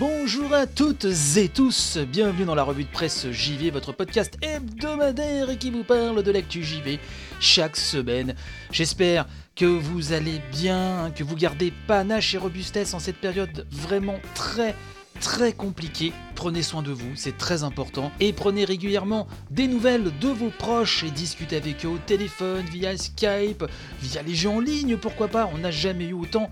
Bonjour 0.00 0.54
à 0.54 0.66
toutes 0.66 1.06
et 1.36 1.50
tous, 1.50 1.98
bienvenue 1.98 2.46
dans 2.46 2.54
la 2.54 2.62
revue 2.62 2.84
de 2.84 2.88
presse 2.88 3.30
JV, 3.30 3.70
votre 3.70 3.92
podcast 3.92 4.38
hebdomadaire 4.40 5.58
qui 5.58 5.70
vous 5.70 5.84
parle 5.84 6.22
de 6.22 6.30
l'actu 6.30 6.64
JV 6.64 6.98
chaque 7.38 7.76
semaine. 7.76 8.34
J'espère 8.72 9.26
que 9.54 9.66
vous 9.66 10.14
allez 10.14 10.40
bien, 10.52 11.12
que 11.14 11.22
vous 11.22 11.36
gardez 11.36 11.70
panache 11.86 12.34
et 12.34 12.38
robustesse 12.38 12.94
en 12.94 12.98
cette 12.98 13.18
période 13.18 13.66
vraiment 13.70 14.20
très 14.34 14.74
très 15.20 15.52
compliquée. 15.52 16.14
Prenez 16.34 16.62
soin 16.62 16.80
de 16.80 16.92
vous, 16.92 17.14
c'est 17.14 17.36
très 17.36 17.62
important. 17.62 18.10
Et 18.20 18.32
prenez 18.32 18.64
régulièrement 18.64 19.28
des 19.50 19.68
nouvelles 19.68 20.10
de 20.18 20.28
vos 20.28 20.48
proches 20.48 21.04
et 21.04 21.10
discutez 21.10 21.56
avec 21.58 21.84
eux 21.84 21.88
au 21.88 21.98
téléphone, 21.98 22.64
via 22.72 22.96
Skype, 22.96 23.66
via 24.00 24.22
les 24.22 24.34
jeux 24.34 24.48
en 24.48 24.60
ligne, 24.60 24.96
pourquoi 24.96 25.28
pas. 25.28 25.50
On 25.52 25.58
n'a 25.58 25.70
jamais 25.70 26.06
eu 26.06 26.14
autant 26.14 26.48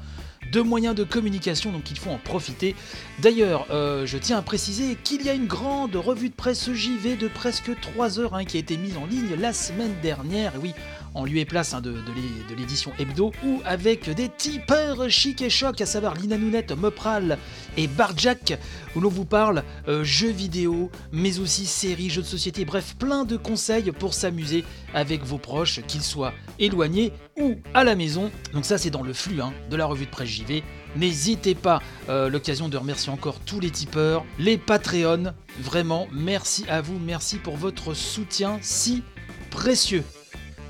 de 0.53 0.61
moyens 0.61 0.95
de 0.95 1.05
communication, 1.05 1.73
donc 1.73 1.91
il 1.91 1.99
faut 1.99 2.11
en 2.11 2.19
profiter. 2.19 2.75
D'ailleurs, 3.21 3.67
euh, 3.71 4.07
je 4.07 4.19
tiens 4.19 4.39
à 4.39 4.43
préciser 4.43 4.97
qu'il 5.03 5.23
y 5.23 5.29
a 5.29 5.35
une 5.35 5.47
grande 5.47 5.97
revue 5.97 6.29
de 6.29 6.35
presse 6.35 6.73
JV 6.73 7.17
de 7.17 7.29
presque 7.29 7.79
3 7.81 8.21
heures 8.21 8.35
hein, 8.35 8.45
qui 8.45 8.57
a 8.57 8.61
été 8.61 8.77
mise 8.77 8.97
en 8.97 9.07
ligne 9.07 9.35
la 9.39 9.53
semaine 9.53 9.95
dernière. 10.03 10.53
Oui, 10.63 10.73
en 11.19 11.25
lieu 11.25 11.39
et 11.39 11.45
place 11.45 11.75
hein, 11.75 11.81
de, 11.81 11.93
l'édition 12.57 12.93
hebdo, 12.99 13.33
ou 13.45 13.61
avec 13.65 14.09
des 14.09 14.29
tipeurs 14.29 15.11
chic 15.11 15.43
et 15.43 15.51
choc, 15.51 15.81
à 15.81 15.87
savoir 15.87 16.15
Lina 16.15 16.39
Nounette, 16.39 16.71
Mopral 16.71 17.39
et 17.77 17.89
Barjack, 17.89 18.57
où 18.95 19.01
l'on 19.01 19.09
vous 19.09 19.25
parle 19.25 19.65
euh, 19.89 20.05
jeux 20.05 20.31
vidéo, 20.31 20.91
mais 21.11 21.41
aussi 21.41 21.67
séries, 21.67 22.09
jeux 22.09 22.23
de 22.23 22.27
société, 22.27 22.65
bref, 22.65 22.95
plein 22.97 23.25
de 23.25 23.37
conseils 23.37 23.91
pour 23.91 24.15
s'amuser 24.15 24.65
avec 24.95 25.25
vos 25.25 25.39
proches, 25.39 25.81
qu'ils 25.89 26.03
soient 26.03 26.33
éloignés 26.61 27.13
ou 27.37 27.57
à 27.75 27.83
la 27.83 27.97
maison. 27.97 28.31
Donc 28.53 28.65
ça 28.65 28.79
c'est 28.79 28.91
dans 28.91 29.03
le 29.03 29.13
flux 29.13 29.41
hein, 29.41 29.53
de 29.71 29.77
la 29.77 29.87
revue 29.87 30.07
de 30.07 30.11
presse 30.11 30.29
JV. 30.29 30.63
N'hésitez 30.95 31.57
pas, 31.57 31.83
euh, 32.09 32.29
l'occasion 32.29 32.69
de 32.69 32.77
remercier 32.77 33.13
encore 33.13 33.41
tous 33.41 33.59
les 33.59 33.71
tipeurs, 33.71 34.25
les 34.39 34.57
Patreons, 34.57 35.35
vraiment 35.59 36.07
merci 36.13 36.65
à 36.69 36.81
vous, 36.81 36.99
merci 36.99 37.39
pour 37.39 37.57
votre 37.57 37.93
soutien 37.93 38.59
si 38.63 39.03
précieux. 39.51 40.05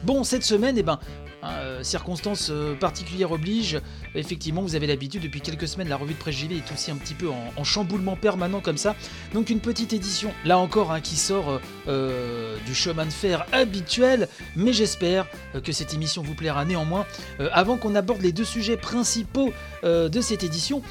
Bon, 0.04 0.22
cette 0.22 0.44
semaine, 0.44 0.76
eh 0.78 0.82
ben, 0.84 1.00
hein, 1.42 1.50
euh, 1.58 1.82
circonstances 1.82 2.50
euh, 2.50 2.74
particulières 2.74 3.32
obligent. 3.32 3.80
Effectivement, 4.14 4.62
vous 4.62 4.76
avez 4.76 4.86
l'habitude, 4.86 5.22
depuis 5.22 5.40
quelques 5.40 5.66
semaines, 5.66 5.88
la 5.88 5.96
revue 5.96 6.14
de 6.14 6.18
presse 6.18 6.36
JV 6.36 6.58
est 6.58 6.72
aussi 6.72 6.90
un 6.90 6.96
petit 6.96 7.14
peu 7.14 7.28
en, 7.28 7.64
chamboulement 7.64 8.14
permanent 8.14 8.60
comme 8.60 8.76
ça. 8.76 8.94
Donc 9.34 9.50
une 9.50 9.60
petite 9.60 9.92
édition, 9.92 10.32
là 10.44 10.58
encore, 10.58 10.92
hein, 10.92 11.00
qui 11.00 11.16
sort 11.16 11.60
euh, 11.88 12.56
du 12.64 12.74
chemin 12.74 13.06
de 13.06 13.10
fer 13.10 13.44
habituel. 13.52 14.28
Mais 14.54 14.72
j'espère 14.72 15.26
que 15.64 15.72
cette 15.72 15.94
émission 15.94 16.22
vous 16.22 16.34
plaira 16.34 16.64
néanmoins. 16.64 17.06
avant 17.52 17.76
qu'on 17.76 17.94
aborde 17.94 18.22
les 18.22 18.32
deux 18.32 18.44
sujets 18.44 18.76
principaux 18.76 19.52
de 19.82 20.20
cette 20.20 20.44
édition, 20.44 20.82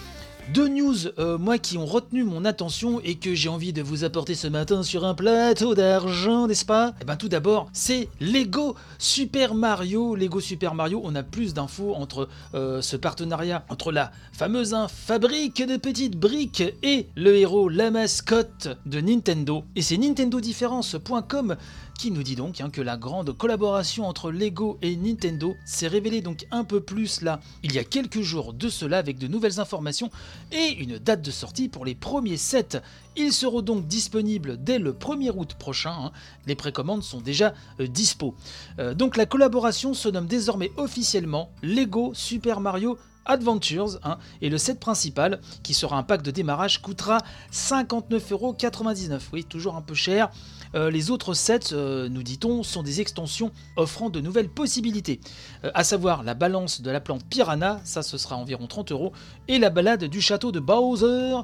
deux 0.53 0.67
news, 0.70 0.95
euh, 1.20 1.38
moi, 1.38 1.58
qui 1.58 1.78
ont 1.78 1.86
retenu 1.86 2.23
mon 2.23 2.45
attention 2.45 3.00
et 3.03 3.16
que 3.16 3.36
j'ai 3.36 3.50
envie 3.50 3.73
de 3.73 3.81
vous 3.81 4.03
apporter 4.03 4.36
ce 4.36 4.48
matin 4.48 4.84
sur 4.84 5.06
un 5.06 5.14
plateau 5.14 5.76
d'argent, 5.76 6.48
n'est-ce 6.48 6.66
pas? 6.66 6.94
Eh 7.02 7.06
bien, 7.06 7.16
tout 7.16 7.28
d'abord, 7.28 7.70
c'est 7.73 8.09
Lego 8.22 8.75
Super 8.98 9.53
Mario. 9.53 10.16
Lego 10.16 10.40
Super 10.40 10.73
Mario, 10.73 11.02
on 11.03 11.16
a 11.16 11.23
plus 11.23 11.53
d'infos 11.53 11.95
entre 11.95 12.30
euh, 12.53 12.81
ce 12.81 12.95
partenariat 12.95 13.66
entre 13.70 13.92
la 13.92 14.12
fameuse 14.31 14.75
fabrique 14.88 15.66
de 15.66 15.78
petites 15.78 16.18
briques 16.18 16.64
et 16.84 17.08
le 17.16 17.36
héros, 17.36 17.70
la 17.70 17.92
mascotte 17.92 18.70
de 18.86 19.02
Nintendo. 19.02 19.64
Et 19.75 19.81
c'est 19.81 19.98
nintendodifference.com 19.98 21.56
qui 21.98 22.12
nous 22.12 22.23
dit 22.23 22.36
donc 22.36 22.62
hein, 22.62 22.70
que 22.70 22.81
la 22.81 22.95
grande 22.95 23.36
collaboration 23.36 24.08
entre 24.08 24.31
Lego 24.31 24.78
et 24.81 24.95
Nintendo 24.95 25.56
s'est 25.66 25.88
révélée 25.88 26.22
donc 26.22 26.45
un 26.52 26.64
peu 26.64 26.80
plus 26.80 27.22
là 27.22 27.40
il 27.64 27.73
y 27.73 27.80
a 27.80 27.84
quelques 27.84 28.22
jours 28.22 28.53
de 28.53 28.70
cela 28.70 28.98
avec 29.00 29.17
de 29.17 29.28
nouvelles 29.28 29.59
informations 29.59 30.12
et 30.52 30.74
une 30.80 31.00
date 31.00 31.22
de 31.22 31.31
sortie 31.31 31.69
pour 31.69 31.86
les 31.86 31.96
premiers 31.96 32.38
sets. 32.38 32.81
Ils 33.16 33.34
seront 33.34 33.62
donc 33.62 33.88
disponibles 33.88 34.63
dès 34.63 34.78
le 34.78 34.94
1er 34.94 35.31
août 35.36 35.56
prochain, 35.57 35.96
hein. 36.00 36.12
les 36.46 36.56
précommandes 36.56 37.03
sont 37.03 37.22
déjà 37.22 37.53
euh, 37.80 37.88
dispo. 37.88 38.36
Euh, 38.80 38.94
donc 38.94 39.18
la 39.18 39.25
collaboration 39.25 39.94
se 39.94 40.07
nomme 40.09 40.28
désormais 40.28 40.72
officiellement 40.78 41.50
Lego 41.63 42.13
Super 42.13 42.59
Mario 42.59 42.97
Adventures, 43.28 44.00
hein, 44.03 44.18
et 44.41 44.50
le 44.50 44.57
set 44.57 44.80
principal, 44.80 45.40
qui 45.62 45.74
sera 45.74 45.97
un 45.97 46.03
pack 46.03 46.22
de 46.22 46.31
démarrage, 46.31 46.81
coûtera 46.81 47.19
59,99€. 47.52 49.19
Oui, 49.34 49.44
toujours 49.44 49.75
un 49.75 49.81
peu 49.81 49.94
cher. 49.94 50.31
Euh, 50.75 50.89
les 50.91 51.11
autres 51.11 51.33
sets, 51.33 51.73
euh, 51.73 52.09
nous 52.09 52.23
dit-on, 52.23 52.63
sont 52.63 52.83
des 52.83 53.01
extensions 53.01 53.51
offrant 53.75 54.09
de 54.09 54.19
nouvelles 54.19 54.50
possibilités, 54.50 55.19
euh, 55.63 55.72
à 55.73 55.83
savoir 55.83 56.23
la 56.23 56.33
balance 56.33 56.81
de 56.81 56.91
la 56.91 57.00
plante 57.00 57.25
Piranha, 57.25 57.79
ça 57.83 58.03
ce 58.03 58.17
sera 58.17 58.35
environ 58.35 58.67
30 58.67 58.91
euros, 58.91 59.13
et 59.47 59.59
la 59.59 59.69
balade 59.69 60.06
du 60.06 60.22
château 60.22 60.51
de 60.51 60.59
Bowser. 60.59 61.38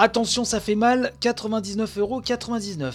Attention, 0.00 0.44
ça 0.44 0.60
fait 0.60 0.76
mal, 0.76 1.12
99,99€. 1.20 2.92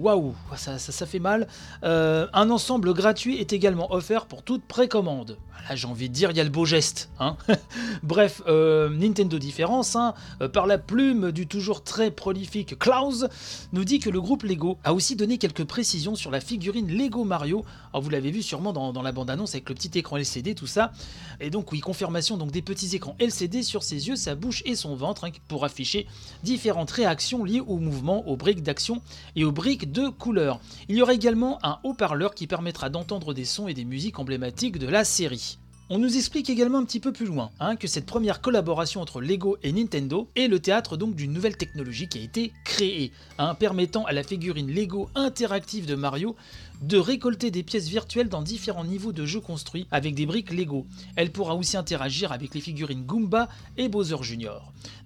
Waouh, 0.00 0.34
ça, 0.56 0.78
ça, 0.78 1.04
fait 1.04 1.18
mal. 1.18 1.46
un 1.82 2.48
ensemble 2.48 2.94
gratuit 2.94 3.36
est 3.36 3.52
également 3.52 3.92
offert 3.92 4.24
pour 4.24 4.42
toute 4.42 4.64
précommande. 4.64 5.36
Là, 5.68 5.76
j'ai 5.76 5.86
envie 5.86 6.08
de 6.08 6.14
dire, 6.14 6.30
il 6.30 6.36
y 6.36 6.40
a 6.40 6.44
le 6.44 6.50
beau 6.50 6.64
geste. 6.64 7.10
Hein 7.20 7.36
Bref, 8.02 8.42
euh, 8.46 8.88
Nintendo 8.88 9.38
Différence, 9.38 9.96
hein, 9.96 10.14
euh, 10.40 10.48
par 10.48 10.66
la 10.66 10.78
plume 10.78 11.30
du 11.30 11.46
toujours 11.46 11.84
très 11.84 12.10
prolifique 12.10 12.78
Klaus, 12.78 13.26
nous 13.72 13.84
dit 13.84 13.98
que 13.98 14.08
le 14.08 14.20
groupe 14.20 14.44
Lego 14.44 14.78
a 14.84 14.94
aussi 14.94 15.16
donné 15.16 15.36
quelques 15.36 15.64
précisions 15.64 16.14
sur 16.14 16.30
la 16.30 16.40
figurine 16.40 16.88
Lego 16.88 17.24
Mario. 17.24 17.64
Alors, 17.92 18.02
vous 18.02 18.10
l'avez 18.10 18.30
vu 18.30 18.42
sûrement 18.42 18.72
dans, 18.72 19.02
la 19.02 19.12
bande-annonce 19.12 19.54
avec 19.54 19.68
le 19.68 19.74
petit 19.74 19.98
écran 19.98 20.16
LCD, 20.16 20.54
tout 20.54 20.66
ça. 20.66 20.92
Et 21.40 21.50
donc, 21.50 21.70
oui, 21.72 21.80
confirmation 21.80 22.36
donc 22.36 22.50
des 22.50 22.62
petits 22.62 22.96
écrans 22.96 23.16
LCD 23.18 23.62
sur 23.62 23.82
ses 23.82 24.08
yeux, 24.08 24.16
sa 24.16 24.34
bouche 24.34 24.62
et 24.64 24.74
son 24.74 24.94
ventre 24.96 25.24
hein, 25.24 25.30
pour 25.48 25.64
afficher 25.64 26.06
différentes 26.42 26.90
réactions 26.90 27.44
liées 27.44 27.60
au 27.60 27.78
mouvement, 27.78 28.26
aux 28.28 28.36
briques 28.36 28.62
d'action 28.62 29.02
et 29.36 29.44
aux 29.44 29.52
briques 29.52 29.92
de 29.92 30.08
couleur. 30.08 30.60
Il 30.88 30.96
y 30.96 31.02
aura 31.02 31.14
également 31.14 31.58
un 31.62 31.78
haut-parleur 31.84 32.34
qui 32.34 32.46
permettra 32.46 32.90
d'entendre 32.90 33.34
des 33.34 33.44
sons 33.44 33.68
et 33.68 33.74
des 33.74 33.84
musiques 33.84 34.18
emblématiques 34.18 34.78
de 34.78 34.88
la 34.88 35.04
série. 35.04 35.58
On 35.90 35.98
nous 35.98 36.18
explique 36.18 36.50
également 36.50 36.76
un 36.76 36.84
petit 36.84 37.00
peu 37.00 37.14
plus 37.14 37.24
loin 37.24 37.50
hein, 37.60 37.74
que 37.74 37.88
cette 37.88 38.04
première 38.04 38.42
collaboration 38.42 39.00
entre 39.00 39.22
Lego 39.22 39.56
et 39.62 39.72
Nintendo 39.72 40.28
est 40.36 40.46
le 40.46 40.60
théâtre 40.60 40.98
donc 40.98 41.14
d'une 41.14 41.32
nouvelle 41.32 41.56
technologie 41.56 42.08
qui 42.08 42.18
a 42.18 42.22
été 42.22 42.52
créée, 42.62 43.10
hein, 43.38 43.54
permettant 43.54 44.04
à 44.04 44.12
la 44.12 44.22
figurine 44.22 44.70
Lego 44.70 45.08
interactive 45.14 45.86
de 45.86 45.94
Mario 45.94 46.36
de 46.82 46.98
récolter 46.98 47.50
des 47.50 47.62
pièces 47.62 47.88
virtuelles 47.88 48.28
dans 48.28 48.42
différents 48.42 48.84
niveaux 48.84 49.12
de 49.12 49.24
jeu 49.24 49.40
construits 49.40 49.86
avec 49.90 50.14
des 50.14 50.26
briques 50.26 50.52
Lego. 50.52 50.84
Elle 51.16 51.32
pourra 51.32 51.54
aussi 51.54 51.78
interagir 51.78 52.32
avec 52.32 52.54
les 52.54 52.60
figurines 52.60 53.06
Goomba 53.06 53.48
et 53.78 53.88
Bowser 53.88 54.18
Jr. 54.20 54.60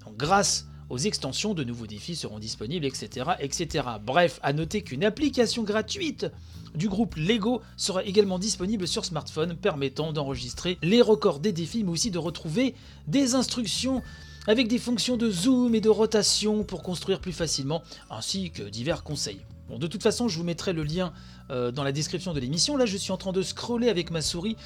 Donc 0.05 0.17
grâce 0.17 0.67
aux 0.91 0.99
extensions, 0.99 1.55
de 1.55 1.65
nouveaux 1.65 1.87
défis 1.87 2.17
seront 2.17 2.39
disponibles, 2.39 2.87
etc. 2.87 3.31
etc. 3.41 3.87
Bref, 4.05 4.41
à 4.43 4.53
noter 4.53 4.83
qu'une 4.83 5.05
application 5.05 5.63
gratuite 5.63 6.27
du 6.75 6.89
groupe 6.89 7.17
Lego 7.17 7.63
sera 7.77 8.05
également 8.05 8.39
disponible 8.39 8.87
sur 8.87 9.05
smartphone, 9.05 9.57
permettant 9.57 10.13
d'enregistrer 10.13 10.79
les 10.83 11.03
records 11.03 11.41
des 11.41 11.53
défis, 11.53 11.85
mais 11.85 11.91
aussi 11.91 12.11
de 12.11 12.19
retrouver 12.19 12.75
des 13.07 13.35
instructions 13.35 14.03
avec 14.47 14.69
des 14.69 14.79
fonctions 14.79 15.17
de 15.17 15.31
zoom 15.31 15.75
et 15.75 15.81
de 15.81 15.89
rotation 15.89 16.65
pour 16.65 16.83
construire 16.83 17.21
plus 17.21 17.33
facilement, 17.33 17.83
ainsi 18.11 18.51
que 18.51 18.63
divers 18.63 19.05
conseils. 19.05 19.41
Bon, 19.69 19.79
de 19.79 19.87
toute 19.87 20.03
façon, 20.03 20.29
je 20.29 20.37
vous 20.37 20.45
mettrai 20.45 20.73
le 20.73 20.83
lien 20.83 21.13
euh, 21.51 21.71
dans 21.71 21.85
la 21.85 21.93
description 21.93 22.35
de 22.35 22.41
l'émission. 22.41 22.77
Là, 22.77 22.85
je 22.85 22.97
suis 22.97 23.13
en 23.13 23.17
train 23.17 23.33
de 23.33 23.43
scroller 23.43 23.89
avec 23.89 24.11
ma 24.11 24.21
souris 24.21 24.57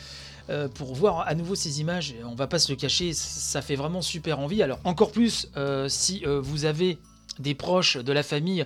euh, 0.49 0.69
pour 0.69 0.95
voir 0.95 1.27
à 1.27 1.35
nouveau 1.35 1.57
ces 1.57 1.81
images. 1.81 2.15
On 2.25 2.37
va 2.37 2.47
pas 2.47 2.61
se 2.61 2.71
le 2.71 2.77
cacher, 2.77 3.13
ça 3.13 3.63
fait 3.63 3.75
vraiment 3.75 4.01
super 4.01 4.39
envie. 4.39 4.63
Alors 4.63 4.79
encore 4.85 5.11
plus 5.11 5.49
euh, 5.57 5.89
si 5.89 6.23
euh, 6.25 6.41
vous 6.41 6.67
avez 6.67 6.99
des 7.41 7.55
proches 7.55 7.97
de 7.97 8.13
la 8.13 8.23
famille 8.23 8.65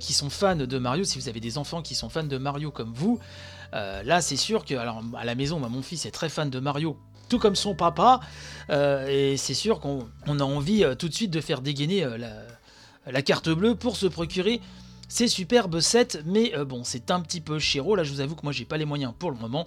qui 0.00 0.12
sont 0.12 0.30
fans 0.30 0.54
de 0.54 0.78
Mario, 0.78 1.02
si 1.02 1.18
vous 1.18 1.28
avez 1.28 1.40
des 1.40 1.58
enfants 1.58 1.82
qui 1.82 1.96
sont 1.96 2.08
fans 2.08 2.22
de 2.22 2.38
Mario 2.38 2.70
comme 2.70 2.92
vous, 2.92 3.18
là 3.72 4.20
c'est 4.20 4.36
sûr 4.36 4.64
que 4.64 4.74
alors 4.76 5.02
à 5.16 5.24
la 5.24 5.34
maison, 5.34 5.58
mon 5.58 5.82
fils 5.82 6.06
est 6.06 6.12
très 6.12 6.28
fan 6.28 6.48
de 6.48 6.60
Mario, 6.60 6.96
tout 7.28 7.40
comme 7.40 7.56
son 7.56 7.74
papa, 7.74 8.20
et 8.70 9.36
c'est 9.36 9.54
sûr 9.54 9.80
qu'on 9.80 10.06
a 10.28 10.44
envie 10.44 10.84
tout 10.96 11.08
de 11.08 11.14
suite 11.14 11.32
de 11.32 11.40
faire 11.40 11.60
dégainer 11.60 12.06
la, 12.18 12.44
la 13.10 13.22
carte 13.22 13.48
bleue 13.48 13.74
pour 13.74 13.96
se 13.96 14.06
procurer 14.06 14.60
ces 15.08 15.28
superbes 15.28 15.80
sets, 15.80 16.20
mais 16.26 16.52
bon, 16.66 16.84
c'est 16.84 17.10
un 17.10 17.20
petit 17.20 17.40
peu 17.40 17.58
chéro. 17.58 17.96
Là, 17.96 18.04
je 18.04 18.12
vous 18.12 18.20
avoue 18.20 18.34
que 18.34 18.42
moi, 18.42 18.52
j'ai 18.52 18.64
pas 18.64 18.76
les 18.76 18.84
moyens 18.84 19.12
pour 19.18 19.30
le 19.30 19.36
moment 19.36 19.66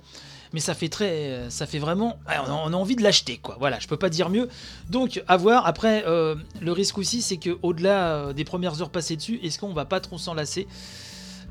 mais 0.53 0.59
ça 0.59 0.73
fait 0.73 0.89
très, 0.89 1.49
ça 1.49 1.65
fait 1.65 1.79
vraiment, 1.79 2.19
on 2.27 2.73
a 2.73 2.75
envie 2.75 2.95
de 2.95 3.03
l'acheter 3.03 3.37
quoi. 3.37 3.55
Voilà, 3.59 3.79
je 3.79 3.87
peux 3.87 3.97
pas 3.97 4.09
dire 4.09 4.29
mieux. 4.29 4.49
Donc 4.89 5.23
à 5.27 5.37
voir. 5.37 5.65
Après, 5.65 6.03
euh, 6.05 6.35
le 6.59 6.71
risque 6.71 6.97
aussi, 6.97 7.21
c'est 7.21 7.37
que 7.37 7.57
au-delà 7.61 8.15
euh, 8.15 8.33
des 8.33 8.43
premières 8.43 8.81
heures 8.81 8.89
passées 8.89 9.15
dessus, 9.15 9.39
est-ce 9.43 9.59
qu'on 9.59 9.73
va 9.73 9.85
pas 9.85 9.99
trop 9.99 10.17
s'enlacer 10.17 10.67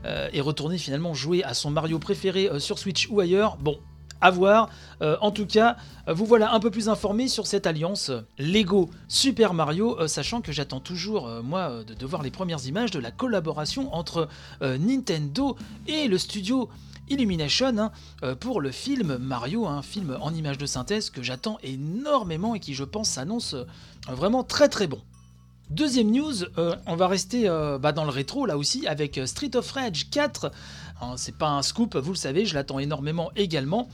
euh, 0.05 0.29
et 0.33 0.41
retourner 0.41 0.79
finalement 0.79 1.15
jouer 1.15 1.43
à 1.45 1.55
son 1.55 1.71
Mario 1.71 1.99
préféré 1.99 2.49
sur 2.59 2.79
Switch 2.79 3.09
ou 3.11 3.21
ailleurs? 3.21 3.57
Bon, 3.57 3.79
à 4.21 4.31
voir. 4.31 4.69
en 5.01 5.31
tout 5.31 5.47
cas, 5.47 5.77
vous 6.07 6.27
voilà 6.27 6.53
un 6.53 6.61
peu 6.61 6.71
plus 6.71 6.89
informé 6.89 7.29
sur 7.29 7.47
cette 7.47 7.67
alliance 7.67 8.11
Lego 8.39 8.91
Super 9.09 9.55
Mario, 9.55 10.07
sachant 10.09 10.41
que 10.41 10.53
j'attends 10.53 10.81
toujours, 10.81 11.29
moi, 11.43 11.83
de, 11.85 12.07
voir 12.07 12.23
les 12.23 12.31
premières 12.31 12.67
images 12.67 12.91
de 12.91 12.99
la 12.99 13.11
collaboration 13.11 13.95
entre 13.95 14.29
Nintendo 14.61 15.57
et 15.87 16.09
le 16.09 16.19
studio 16.19 16.69
Illumination 17.11 17.77
hein, 17.77 17.91
euh, 18.23 18.37
pour 18.37 18.61
le 18.61 18.71
film 18.71 19.19
Mario, 19.19 19.67
un 19.67 19.83
film 19.83 20.17
en 20.21 20.33
image 20.33 20.59
de 20.59 20.67
synthèse 20.67 21.11
que 21.11 21.25
j'attends 21.25 21.59
énormément 21.65 22.55
et 22.55 22.61
qui 22.61 22.75
je 22.75 22.85
pense 22.85 23.11
s'annonce 23.11 23.55
euh, 23.55 23.65
vraiment 24.09 24.45
très 24.45 24.69
très 24.69 24.87
bon. 24.87 25.01
Deuxième 25.71 26.11
news, 26.11 26.35
on 26.87 26.97
va 26.97 27.07
rester 27.07 27.49
bah, 27.81 27.93
dans 27.93 28.05
le 28.05 28.11
rétro 28.11 28.45
là 28.45 28.59
aussi 28.59 28.87
avec 28.89 29.21
Street 29.25 29.55
of 29.55 29.71
Rage 29.71 30.11
4. 30.11 30.51
C'est 31.17 31.37
pas 31.37 31.49
un 31.51 31.63
scoop, 31.63 31.97
vous 31.97 32.11
le 32.11 32.17
savez, 32.17 32.45
je 32.45 32.55
l'attends 32.55 32.81
énormément 32.81 33.31
également. 33.37 33.89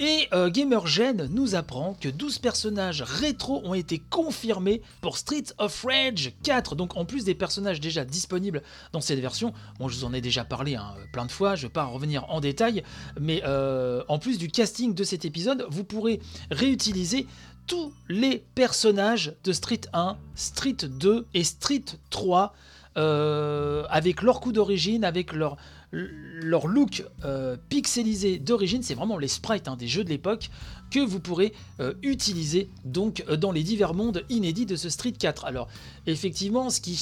Et 0.00 0.28
euh, 0.32 0.48
GamerGen 0.48 1.28
nous 1.30 1.54
apprend 1.54 1.92
que 1.92 2.08
12 2.08 2.38
personnages 2.38 3.02
rétro 3.02 3.60
ont 3.64 3.74
été 3.74 3.98
confirmés 3.98 4.80
pour 5.02 5.18
Street 5.18 5.44
of 5.58 5.84
Rage 5.84 6.32
4. 6.42 6.74
Donc 6.74 6.96
en 6.96 7.04
plus 7.04 7.24
des 7.24 7.34
personnages 7.34 7.80
déjà 7.80 8.06
disponibles 8.06 8.62
dans 8.92 9.02
cette 9.02 9.20
version, 9.20 9.52
bon 9.78 9.88
je 9.88 9.96
vous 9.98 10.04
en 10.04 10.14
ai 10.14 10.22
déjà 10.22 10.42
parlé 10.42 10.74
hein, 10.74 10.94
plein 11.12 11.26
de 11.26 11.30
fois, 11.30 11.54
je 11.54 11.64
ne 11.64 11.68
vais 11.68 11.72
pas 11.74 11.84
revenir 11.84 12.24
en 12.30 12.40
détail, 12.40 12.82
mais 13.20 13.42
euh, 13.44 14.02
en 14.08 14.18
plus 14.18 14.38
du 14.38 14.48
casting 14.48 14.94
de 14.94 15.04
cet 15.04 15.26
épisode, 15.26 15.66
vous 15.68 15.84
pourrez 15.84 16.20
réutiliser 16.50 17.26
tous 17.66 17.92
les 18.08 18.42
personnages 18.54 19.34
de 19.44 19.52
Street 19.52 19.80
1, 19.92 20.16
Street 20.34 20.76
2 20.82 21.26
et 21.34 21.44
Street 21.44 21.84
3 22.10 22.54
euh, 22.96 23.84
avec 23.88 24.22
leur 24.22 24.40
coup 24.40 24.52
d'origine, 24.52 25.04
avec 25.04 25.32
leur 25.32 25.56
leur 25.92 26.66
look 26.68 27.04
euh, 27.24 27.56
pixelisé 27.68 28.38
d'origine, 28.38 28.82
c'est 28.82 28.94
vraiment 28.94 29.18
les 29.18 29.28
sprites 29.28 29.68
hein, 29.68 29.76
des 29.76 29.88
jeux 29.88 30.04
de 30.04 30.08
l'époque 30.08 30.50
que 30.90 31.00
vous 31.00 31.20
pourrez 31.20 31.52
euh, 31.80 31.94
utiliser 32.02 32.68
donc 32.84 33.24
euh, 33.28 33.36
dans 33.36 33.52
les 33.52 33.62
divers 33.62 33.94
mondes 33.94 34.24
inédits 34.28 34.66
de 34.66 34.76
ce 34.76 34.88
Street 34.88 35.12
4. 35.12 35.44
Alors 35.44 35.68
effectivement, 36.06 36.70
ce 36.70 36.80
qui 36.80 36.98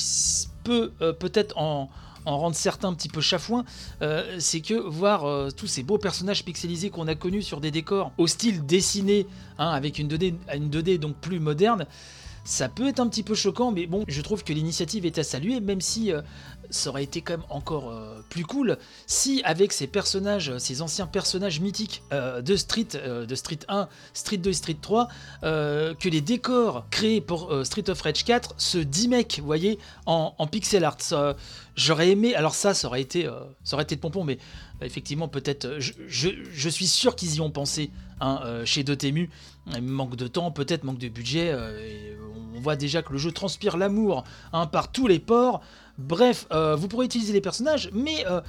peut 0.65 0.93
peut-être 1.19 1.57
en, 1.57 1.89
rendre 2.25 2.57
certains 2.57 2.89
un 2.89 2.95
petit 2.95 3.09
peu 3.09 3.23
chafouin, 3.23 3.65
c'est 4.39 4.61
que 4.61 4.75
voir 4.75 5.51
tous 5.55 5.67
ces 5.67 5.83
beaux 5.83 5.97
personnages 5.97 6.45
pixelisés 6.45 6.91
qu'on 6.91 7.09
a 7.09 7.15
connus 7.15 7.43
sur 7.43 7.61
des 7.61 7.71
décors 7.71 8.13
au 8.19 8.27
style 8.27 8.67
dessiné, 8.67 9.27
hein, 9.59 9.71
avec 9.71 9.99
une 9.99 10.09
2D, 10.09 10.35
une 10.55 10.69
2D 10.69 10.99
donc 10.99 11.17
plus 11.17 11.41
moderne, 11.41 11.87
ça 12.49 12.69
peut 12.69 12.89
être 12.89 13.01
un 13.01 13.09
petit 13.09 13.23
peu 13.23 13.35
choquant, 13.35 13.73
mais 13.73 13.87
bon, 13.87 14.05
je 14.09 14.23
trouve 14.23 14.43
que 14.43 14.53
l'initiative 14.53 15.05
est 15.05 15.19
à 15.19 15.23
saluer, 15.23 15.61
même 15.61 15.81
si 15.81 16.13
ça 16.71 16.91
aurait 16.91 17.05
été 17.05 17.23
quand 17.23 17.35
même 17.35 17.47
encore 17.49 17.91
euh, 17.91 18.21
plus 18.29 18.45
cool 18.45 18.79
si 19.07 19.43
avec 19.45 19.73
ces 19.73 19.87
personnages, 19.87 20.57
ces 20.59 20.83
anciens 20.83 21.07
personnages 21.07 21.61
mythiques 21.61 22.03
euh, 22.13 22.43
de 22.43 22.57
Street, 22.57 22.89
euh, 22.95 23.27
de 23.27 23.35
Street 23.35 23.59
1, 23.69 23.89
Street 24.13 24.37
2 24.37 24.51
et 24.51 24.53
Street 24.53 24.77
3, 24.81 25.09
que 25.43 26.09
les 26.09 26.21
décors 26.21 26.87
créés 26.91 27.21
pour 27.21 27.53
Street 27.65 27.89
of 27.89 28.01
Rage 28.01 28.25
4 28.25 28.55
se 28.59 28.79
dimèquent, 28.79 29.39
vous 29.41 29.47
voyez, 29.47 29.79
en, 30.07 30.47
pixel 30.47 30.85
art. 30.85 30.99
J'aurais 31.77 32.11
aimé, 32.11 32.35
alors 32.35 32.55
ça, 32.55 32.75
ça 32.75 32.89
aurait 32.89 33.01
été, 33.01 33.29
ça 33.65 33.77
aurait 33.77 33.85
été 33.85 33.97
de 33.97 34.01
pompon, 34.01 34.25
mais 34.25 34.39
effectivement, 34.83 35.29
peut-être, 35.29 35.77
je, 35.79 36.69
suis 36.69 36.87
sûr 36.87 37.15
qu'ils 37.17 37.37
y 37.37 37.41
ont 37.41 37.51
pensé 37.51 37.91
hein, 38.21 38.41
chez 38.65 38.83
Dotemu. 38.83 39.31
Manque 39.83 40.17
de 40.17 40.27
temps, 40.27 40.51
peut-être 40.51 40.85
manque 40.85 40.99
de 40.99 41.09
budget. 41.09 41.55
on 42.55 42.61
voit 42.61 42.77
déjà 42.77 43.03
que 43.03 43.13
le 43.13 43.19
jeu 43.19 43.33
transpire 43.33 43.77
l'amour 43.77 44.25
hein, 44.53 44.67
par 44.67 44.91
tous 44.91 45.07
les 45.07 45.19
ports. 45.19 45.61
Bref, 45.99 46.47
euh, 46.53 46.77
vous 46.77 46.87
pourrez 46.89 47.07
utiliser 47.07 47.33
les 47.33 47.41
personnages, 47.41 47.91
mais 47.93 48.25
euh, 48.31 48.41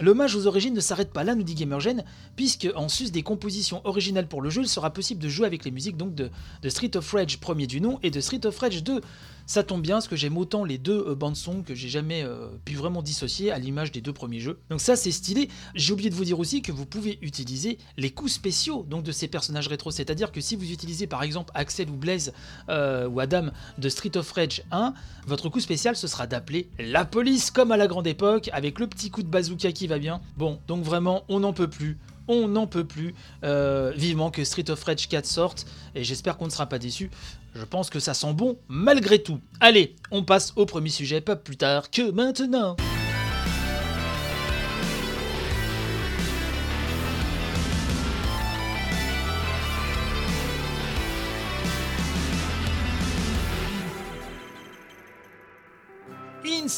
L'hommage 0.00 0.34
aux 0.34 0.48
origines 0.48 0.74
ne 0.74 0.80
s'arrête 0.80 1.12
pas 1.12 1.22
là, 1.22 1.36
nous 1.36 1.44
dit 1.44 1.54
Gamergen, 1.54 2.02
puisque 2.34 2.68
en 2.74 2.88
sus 2.88 3.12
des 3.12 3.22
compositions 3.22 3.80
originales 3.84 4.26
pour 4.26 4.42
le 4.42 4.50
jeu, 4.50 4.62
il 4.62 4.68
sera 4.68 4.90
possible 4.90 5.22
de 5.22 5.28
jouer 5.28 5.46
avec 5.46 5.64
les 5.64 5.70
musiques 5.70 5.96
donc 5.96 6.16
de, 6.16 6.30
Street 6.68 6.96
of 6.96 7.12
Rage 7.12 7.38
premier 7.38 7.68
du 7.68 7.80
nom 7.80 8.00
et 8.02 8.10
de 8.10 8.20
Street 8.20 8.44
of 8.44 8.58
Rage 8.58 8.82
2. 8.82 9.00
Ça 9.46 9.62
tombe 9.62 9.82
bien, 9.82 9.96
parce 9.96 10.08
que 10.08 10.16
j'aime 10.16 10.38
autant 10.38 10.64
les 10.64 10.78
deux 10.78 11.04
euh, 11.08 11.14
bandes 11.14 11.36
son 11.36 11.62
que 11.62 11.74
j'ai 11.74 11.88
jamais 11.88 12.22
euh, 12.22 12.48
pu 12.64 12.74
vraiment 12.74 13.02
dissocier 13.02 13.50
à 13.50 13.58
l'image 13.58 13.92
des 13.92 14.00
deux 14.00 14.12
premiers 14.12 14.40
jeux. 14.40 14.58
Donc 14.70 14.80
ça 14.80 14.96
c'est 14.96 15.10
stylé. 15.10 15.50
J'ai 15.74 15.92
oublié 15.92 16.08
de 16.08 16.14
vous 16.14 16.24
dire 16.24 16.38
aussi 16.38 16.62
que 16.62 16.72
vous 16.72 16.86
pouvez 16.86 17.18
utiliser 17.20 17.78
les 17.98 18.10
coups 18.10 18.32
spéciaux 18.32 18.86
donc 18.88 19.04
de 19.04 19.12
ces 19.12 19.28
personnages 19.28 19.68
rétro, 19.68 19.90
c'est-à-dire 19.90 20.32
que 20.32 20.40
si 20.40 20.56
vous 20.56 20.70
utilisez 20.70 21.06
par 21.06 21.22
exemple 21.22 21.52
Axel 21.54 21.90
ou 21.90 21.96
Blaze 21.96 22.32
euh, 22.70 23.08
ou 23.08 23.20
Adam 23.20 23.48
de 23.76 23.88
Street 23.88 24.16
of 24.16 24.30
Rage 24.32 24.62
1, 24.70 24.94
votre 25.26 25.50
coup 25.50 25.60
spécial 25.60 25.94
ce 25.94 26.06
sera 26.06 26.26
d'appeler 26.26 26.70
la 26.78 27.04
police 27.04 27.50
comme 27.50 27.70
à 27.70 27.76
la 27.76 27.86
grande 27.86 28.06
époque 28.06 28.48
avec 28.52 28.78
le 28.78 28.86
petit 28.86 29.10
coup 29.10 29.22
de 29.22 29.28
bazooka 29.28 29.72
qui 29.72 29.86
va 29.86 29.98
bien. 29.98 30.22
Bon, 30.38 30.58
donc 30.66 30.84
vraiment 30.84 31.24
on 31.28 31.40
n'en 31.40 31.52
peut 31.52 31.68
plus 31.68 31.98
on 32.28 32.48
n'en 32.48 32.66
peut 32.66 32.84
plus. 32.84 33.14
vivement 33.42 34.30
que 34.30 34.44
Street 34.44 34.70
of 34.70 34.82
Rage 34.84 35.08
4 35.08 35.26
sorte, 35.26 35.66
et 35.94 36.04
j'espère 36.04 36.36
qu'on 36.36 36.46
ne 36.46 36.50
sera 36.50 36.66
pas 36.66 36.78
déçu. 36.78 37.10
Je 37.54 37.64
pense 37.64 37.88
que 37.88 38.00
ça 38.00 38.14
sent 38.14 38.32
bon 38.32 38.58
malgré 38.68 39.22
tout. 39.22 39.40
Allez, 39.60 39.94
on 40.10 40.24
passe 40.24 40.52
au 40.56 40.66
premier 40.66 40.90
sujet, 40.90 41.20
pas 41.20 41.36
plus 41.36 41.56
tard 41.56 41.90
que 41.90 42.10
maintenant. 42.10 42.76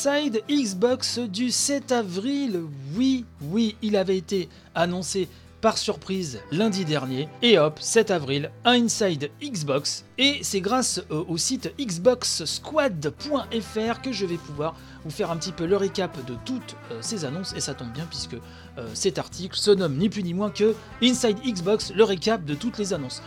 Inside 0.06 0.42
Xbox 0.48 1.18
du 1.18 1.50
7 1.50 1.90
avril. 1.90 2.60
Oui, 2.94 3.24
oui, 3.42 3.74
il 3.82 3.96
avait 3.96 4.16
été 4.16 4.48
annoncé 4.74 5.28
par 5.60 5.76
surprise 5.78 6.38
lundi 6.52 6.84
dernier. 6.84 7.28
Et 7.42 7.58
hop, 7.58 7.80
7 7.80 8.12
avril, 8.12 8.52
un 8.64 8.84
Inside 8.84 9.32
Xbox. 9.42 10.04
Et 10.16 10.38
c'est 10.42 10.60
grâce 10.60 11.02
euh, 11.10 11.24
au 11.26 11.36
site 11.38 11.74
xboxsquad.fr 11.80 14.00
que 14.00 14.12
je 14.12 14.26
vais 14.26 14.36
pouvoir 14.36 14.76
vous 15.04 15.10
faire 15.10 15.32
un 15.32 15.36
petit 15.36 15.50
peu 15.50 15.66
le 15.66 15.76
récap 15.76 16.24
de 16.24 16.36
toutes 16.44 16.76
euh, 16.92 16.98
ces 17.00 17.24
annonces. 17.24 17.52
Et 17.56 17.60
ça 17.60 17.74
tombe 17.74 17.90
bien 17.90 18.06
puisque 18.08 18.36
euh, 18.78 18.88
cet 18.94 19.18
article 19.18 19.56
se 19.56 19.72
nomme 19.72 19.96
ni 19.96 20.08
plus 20.08 20.22
ni 20.22 20.34
moins 20.34 20.50
que 20.50 20.76
Inside 21.02 21.38
Xbox, 21.44 21.92
le 21.92 22.04
récap 22.04 22.44
de 22.44 22.54
toutes 22.54 22.78
les 22.78 22.92
annonces. 22.92 23.22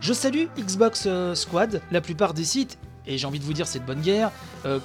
Je 0.00 0.12
salue 0.12 0.46
Xbox 0.56 1.08
Squad, 1.34 1.82
la 1.90 2.00
plupart 2.00 2.34
des 2.34 2.44
sites, 2.44 2.78
et 3.06 3.18
j'ai 3.18 3.26
envie 3.26 3.40
de 3.40 3.44
vous 3.44 3.52
dire 3.52 3.66
c'est 3.66 3.80
de 3.80 3.84
bonne 3.84 4.00
guerre, 4.00 4.30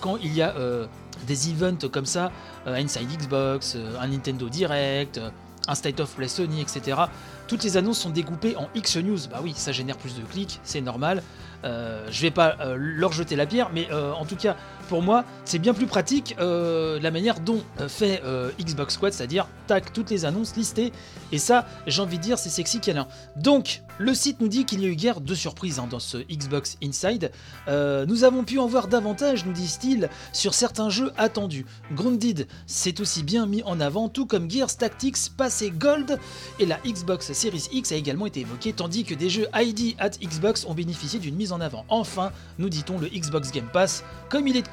quand 0.01 0.17
il 0.17 0.35
y 0.35 0.41
a 0.41 0.53
des 1.27 1.49
events 1.49 1.87
comme 1.91 2.05
ça, 2.05 2.31
Inside 2.65 3.07
Xbox, 3.17 3.77
un 3.99 4.07
Nintendo 4.07 4.49
Direct, 4.49 5.19
un 5.67 5.75
State 5.75 5.99
of 5.99 6.13
Play 6.15 6.27
Sony, 6.27 6.61
etc. 6.61 6.97
Toutes 7.47 7.63
les 7.63 7.77
annonces 7.77 7.99
sont 7.99 8.09
découpées 8.09 8.55
en 8.57 8.69
X 8.75 8.97
News. 8.97 9.19
Bah 9.29 9.39
oui, 9.43 9.53
ça 9.55 9.71
génère 9.71 9.97
plus 9.97 10.15
de 10.15 10.23
clics, 10.23 10.59
c'est 10.63 10.81
normal. 10.81 11.21
Euh, 11.63 12.07
je 12.11 12.21
vais 12.21 12.31
pas 12.31 12.55
euh, 12.59 12.75
leur 12.77 13.11
jeter 13.11 13.35
la 13.35 13.45
pierre, 13.45 13.69
mais 13.73 13.87
euh, 13.91 14.13
en 14.13 14.25
tout 14.25 14.35
cas, 14.35 14.55
pour 14.87 15.01
moi, 15.01 15.25
c'est 15.45 15.59
bien 15.59 15.73
plus 15.73 15.87
pratique 15.87 16.35
la 16.39 17.11
manière 17.11 17.39
dont 17.39 17.63
fait 17.87 18.21
Xbox 18.59 18.95
Squad, 18.95 19.13
c'est-à-dire 19.13 19.47
tac, 19.67 19.93
toutes 19.93 20.09
les 20.09 20.25
annonces 20.25 20.55
listées. 20.55 20.91
Et 21.31 21.39
ça, 21.39 21.65
j'ai 21.87 22.01
envie 22.01 22.17
de 22.17 22.23
dire, 22.23 22.37
c'est 22.37 22.49
sexy 22.49 22.79
câlin. 22.79 23.07
Donc, 23.35 23.81
le 23.97 24.13
site 24.13 24.41
nous 24.41 24.47
dit 24.47 24.65
qu'il 24.65 24.81
y 24.81 24.85
a 24.85 24.89
eu 24.89 24.95
guère 24.95 25.21
de 25.21 25.33
surprises 25.33 25.79
hein, 25.79 25.87
dans 25.89 25.99
ce 25.99 26.17
Xbox 26.17 26.77
Inside. 26.83 27.31
nous 27.67 28.23
avons 28.23 28.43
pu 28.43 28.59
en 28.59 28.67
voir 28.67 28.87
davantage, 28.87 29.45
nous 29.45 29.53
disent-ils, 29.53 30.09
sur 30.33 30.53
certains 30.53 30.89
jeux 30.89 31.11
attendus. 31.17 31.65
Grounded 31.93 32.47
s'est 32.67 33.01
aussi 33.01 33.23
bien 33.23 33.45
mis 33.45 33.63
en 33.63 33.79
avant, 33.79 34.09
tout 34.09 34.25
comme 34.25 34.49
Gears 34.49 34.75
Tactics 34.77 35.17
passé 35.35 35.71
Gold, 35.71 36.19
et 36.59 36.65
la 36.65 36.79
Xbox 36.85 37.33
Series 37.33 37.67
X 37.71 37.91
a 37.91 37.95
également 37.95 38.25
été 38.25 38.41
évoquée, 38.41 38.73
tandis 38.73 39.03
que 39.03 39.15
des 39.15 39.29
jeux 39.29 39.47
ID 39.55 39.95
at 39.97 40.11
Xbox 40.21 40.65
ont 40.65 40.73
bénéficié 40.73 41.19
d'une 41.19 41.35
mise 41.35 41.51
en 41.51 41.61
avant. 41.61 41.85
Enfin, 41.89 42.31
nous 42.59 42.69
dit-on, 42.69 42.99
le 42.99 43.07
Xbox 43.07 43.51
Game 43.51 43.69
Pass, 43.71 44.03
comme 44.29 44.47
il 44.47 44.57
est 44.57 44.61
de 44.61 44.67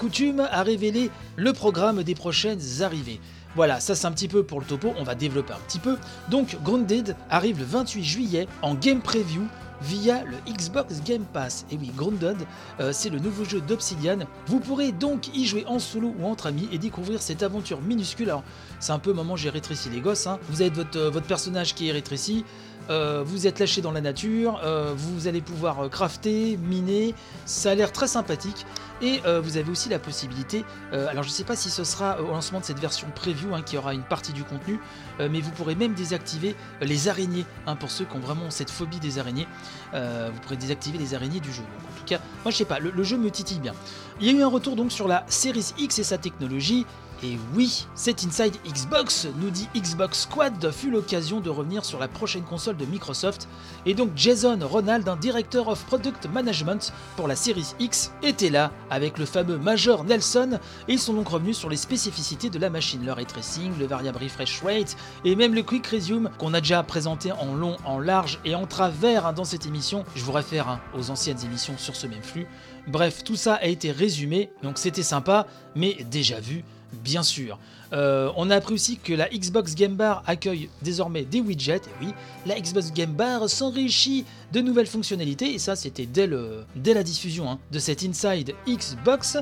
a 0.51 0.63
révélé 0.63 1.11
le 1.37 1.53
programme 1.53 2.03
des 2.03 2.15
prochaines 2.15 2.61
arrivées. 2.81 3.21
Voilà, 3.55 3.81
ça 3.81 3.95
c'est 3.95 4.07
un 4.07 4.13
petit 4.13 4.29
peu 4.29 4.43
pour 4.43 4.61
le 4.61 4.67
topo, 4.67 4.93
on 4.99 5.05
va 5.05 5.15
développer 5.15 5.53
un 5.53 5.61
petit 5.67 5.79
peu. 5.79 5.99
Donc 6.31 6.57
Grounded 6.63 7.17
arrive 7.29 7.59
le 7.59 7.65
28 7.65 8.03
juillet 8.03 8.49
en 8.63 8.75
game 8.75 9.01
preview 9.01 9.47
via 9.83 10.23
le 10.25 10.37
Xbox 10.51 11.03
Game 11.03 11.25
Pass. 11.33 11.67
Et 11.71 11.77
oui, 11.77 11.93
Grounded, 11.95 12.37
euh, 12.81 12.93
c'est 12.93 13.11
le 13.11 13.19
nouveau 13.19 13.45
jeu 13.45 13.61
d'Obsidian. 13.61 14.21
Vous 14.47 14.61
pourrez 14.61 14.93
donc 14.93 15.35
y 15.37 15.45
jouer 15.45 15.65
en 15.67 15.79
solo 15.79 16.15
ou 16.19 16.27
entre 16.27 16.47
amis 16.47 16.69
et 16.73 16.79
découvrir 16.79 17.21
cette 17.21 17.43
aventure 17.43 17.81
minuscule. 17.81 18.31
Alors, 18.31 18.45
c'est 18.81 18.93
un 18.93 18.99
peu 18.99 19.13
moment 19.13 19.37
j'ai 19.37 19.51
rétréci 19.51 19.91
les 19.91 20.01
gosses. 20.01 20.27
Hein. 20.27 20.39
Vous 20.49 20.63
avez 20.63 20.71
votre, 20.71 20.99
euh, 20.99 21.11
votre 21.11 21.27
personnage 21.27 21.75
qui 21.75 21.89
est 21.89 21.93
rétréci. 21.93 22.45
Euh, 22.91 23.23
vous 23.25 23.47
êtes 23.47 23.59
lâché 23.59 23.81
dans 23.81 23.93
la 23.93 24.01
nature, 24.01 24.61
euh, 24.65 24.93
vous 24.97 25.29
allez 25.29 25.41
pouvoir 25.41 25.85
euh, 25.85 25.89
crafter, 25.89 26.57
miner, 26.57 27.15
ça 27.47 27.71
a 27.71 27.75
l'air 27.75 27.93
très 27.93 28.09
sympathique. 28.09 28.67
Et 29.01 29.21
vous 29.43 29.57
avez 29.57 29.69
aussi 29.69 29.89
la 29.89 29.99
possibilité, 29.99 30.65
alors 30.93 31.25
je 31.25 31.29
ne 31.29 31.33
sais 31.33 31.43
pas 31.43 31.57
si 31.57 31.71
ce 31.71 31.83
sera 31.83 32.21
au 32.23 32.29
lancement 32.29 32.61
de 32.61 32.65
cette 32.65 32.79
version 32.79 33.09
preview 33.13 33.53
hein, 33.53 33.61
qui 33.61 33.77
aura 33.77 33.95
une 33.95 34.05
partie 34.05 34.33
du 34.33 34.45
contenu, 34.45 34.79
mais 35.19 35.41
vous 35.41 35.51
pourrez 35.51 35.75
même 35.75 35.93
désactiver 35.93 36.55
les 36.81 37.09
araignées, 37.09 37.45
hein, 37.67 37.75
pour 37.75 37.91
ceux 37.91 38.05
qui 38.05 38.15
ont 38.15 38.21
vraiment 38.21 38.49
cette 38.51 38.71
phobie 38.71 39.01
des 39.01 39.19
araignées, 39.19 39.49
vous 39.93 40.41
pourrez 40.43 40.57
désactiver 40.57 40.99
les 40.99 41.17
araignées 41.17 41.41
du 41.41 41.53
jeu. 41.53 41.63
en 41.63 41.99
tout 41.99 42.05
cas, 42.07 42.21
moi 42.45 42.53
je 42.53 42.59
sais 42.59 42.65
pas, 42.65 42.79
le, 42.79 42.93
le 42.93 43.03
jeu 43.03 43.19
me 43.19 43.29
titille 43.29 43.59
bien. 43.59 43.75
Il 44.21 44.27
y 44.29 44.31
a 44.31 44.39
eu 44.39 44.43
un 44.45 44.49
retour 44.49 44.77
donc 44.77 44.93
sur 44.93 45.09
la 45.09 45.25
Series 45.27 45.75
X 45.79 45.99
et 45.99 46.05
sa 46.05 46.19
technologie, 46.19 46.87
Et 47.25 47.39
oui, 47.55 47.87
cet 47.95 48.25
Inside 48.25 48.57
Xbox, 48.67 49.29
nous 49.37 49.51
dit 49.51 49.69
Xbox 49.77 50.23
Squad, 50.23 50.73
fut 50.73 50.91
l'occasion 50.91 51.41
de 51.41 51.51
revenir 51.51 51.85
sur 51.85 52.01
la 52.01 52.09
prochaine 52.09 52.43
console 52.43 52.77
de 52.77 52.85
Microsoft. 52.85 53.49
Et 53.87 53.95
donc 53.95 54.11
Jason 54.17 54.59
Ronald, 54.61 55.09
un 55.09 55.15
Director 55.15 55.69
of 55.69 55.85
Product 55.85 56.27
Management 56.33 56.93
pour 57.17 57.29
la 57.29 57.37
Series 57.37 57.75
X, 57.79 58.11
était 58.25 58.51
là 58.51 58.73
avec 58.91 59.19
le 59.19 59.25
fameux 59.25 59.57
Major 59.57 60.03
Nelson. 60.03 60.59
Et 60.89 60.95
ils 60.95 60.99
sont 60.99 61.15
donc 61.15 61.29
revenus 61.29 61.57
sur 61.57 61.71
les 61.71 61.77
spécificités 61.77 62.51
de 62.51 62.59
la 62.59 62.71
machine, 62.71 63.05
le 63.05 63.13
ray 63.13 63.25
tracing, 63.25 63.71
le 63.79 63.87
variable 63.87 64.19
refresh 64.21 64.61
rate 64.63 64.97
et 65.25 65.37
même 65.37 65.55
le 65.55 65.63
quick 65.63 65.87
resume 65.87 66.29
qu'on 66.39 66.55
a 66.55 66.61
déjà 66.61 66.83
présenté 66.83 67.31
en 67.31 67.55
long, 67.55 67.77
en 67.85 68.01
large 68.01 68.41
et 68.45 68.57
en 68.57 68.67
travers 68.67 69.27
hein, 69.27 69.33
dans 69.33 69.45
cette 69.45 69.67
émission. 69.67 70.05
Je 70.17 70.25
vous 70.25 70.33
réfère 70.33 70.69
hein, 70.69 70.81
aux 70.99 71.11
anciennes 71.11 71.39
émissions 71.45 71.79
sur 71.79 71.95
ce 71.95 72.09
même 72.09 72.23
flux. 72.23 72.49
Bref, 72.89 73.23
tout 73.23 73.37
ça 73.37 73.55
a 73.55 73.67
été 73.67 73.93
résumé, 73.93 74.51
donc 74.65 74.77
c'était 74.77 75.05
sympa, 75.05 75.47
mais 75.77 76.05
déjà 76.11 76.41
vu 76.41 76.65
bien 76.93 77.23
sûr. 77.23 77.59
Euh, 77.93 78.31
on 78.37 78.49
a 78.51 78.57
appris 78.57 78.75
aussi 78.75 78.97
que 78.97 79.13
la 79.13 79.29
Xbox 79.29 79.75
Game 79.75 79.97
Bar 79.97 80.23
accueille 80.27 80.71
désormais 80.81 81.25
des 81.25 81.41
widgets, 81.41 81.77
et 81.77 82.05
oui, 82.05 82.15
la 82.47 82.59
Xbox 82.59 82.93
Game 82.93 83.13
Bar 83.13 83.49
s'enrichit 83.51 84.25
de 84.53 84.61
nouvelles 84.61 84.87
fonctionnalités, 84.87 85.53
et 85.53 85.59
ça 85.59 85.77
c'était 85.77 86.07
dès, 86.07 86.27
la 86.27 87.03
diffusion 87.03 87.51
hein, 87.51 87.59
de 87.71 87.79
cette 87.79 88.03
Inside 88.03 88.55
Xbox. 88.67 89.37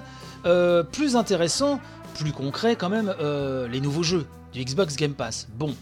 Euh, 0.46 0.82
plus 0.82 1.16
intéressant, 1.16 1.80
plus 2.14 2.32
concret 2.32 2.74
quand 2.74 2.88
même, 2.88 3.14
euh, 3.20 3.68
les 3.68 3.80
nouveaux 3.80 4.02
jeux 4.02 4.26
du 4.52 4.64
Xbox 4.64 4.96
Game 4.96 5.14
Pass. 5.14 5.46
Bon. 5.54 5.74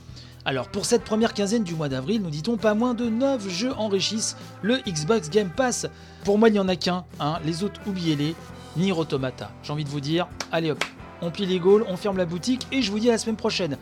Alors 0.45 0.69
pour 0.69 0.87
cette 0.87 1.05
première 1.05 1.35
quinzaine 1.35 1.65
du 1.65 1.75
mois 1.75 1.89
d'avril, 1.89 2.23
nous 2.23 2.31
dit-on, 2.31 2.57
pas 2.57 2.75
moins 2.75 2.95
de 2.95 3.09
9 3.09 3.49
jeux 3.51 3.73
enrichissent 3.77 4.37
le 4.63 4.79
Xbox 4.87 5.29
Game 5.31 5.51
Pass. 5.51 5.87
Pour 6.25 6.39
moi, 6.39 6.49
il 6.49 6.53
n'y 6.53 6.59
en 6.59 6.69
a 6.69 6.77
qu'un, 6.77 7.05
hein, 7.21 7.39
les 7.45 7.65
autres 7.65 7.81
oubliez-les, 7.87 8.35
Nier 8.77 8.93
Automata. 8.93 9.51
J'ai 9.63 9.73
envie 9.73 9.85
de 9.85 9.91
vous 9.91 10.01
dire, 10.01 10.27
allez 10.51 10.71
hop, 10.71 10.83
on 11.23 11.31
plie 11.31 11.47
les 11.47 11.59
Gaules, 11.59 11.85
on 11.89 11.97
ferme 11.97 12.17
la 12.17 12.27
boutique 12.27 12.67
et 12.73 12.83
je 12.83 12.91
vous 12.91 12.99
dis 12.99 13.09
à 13.09 13.13
la 13.13 13.19
semaine 13.19 13.37
prochaine. 13.37 13.77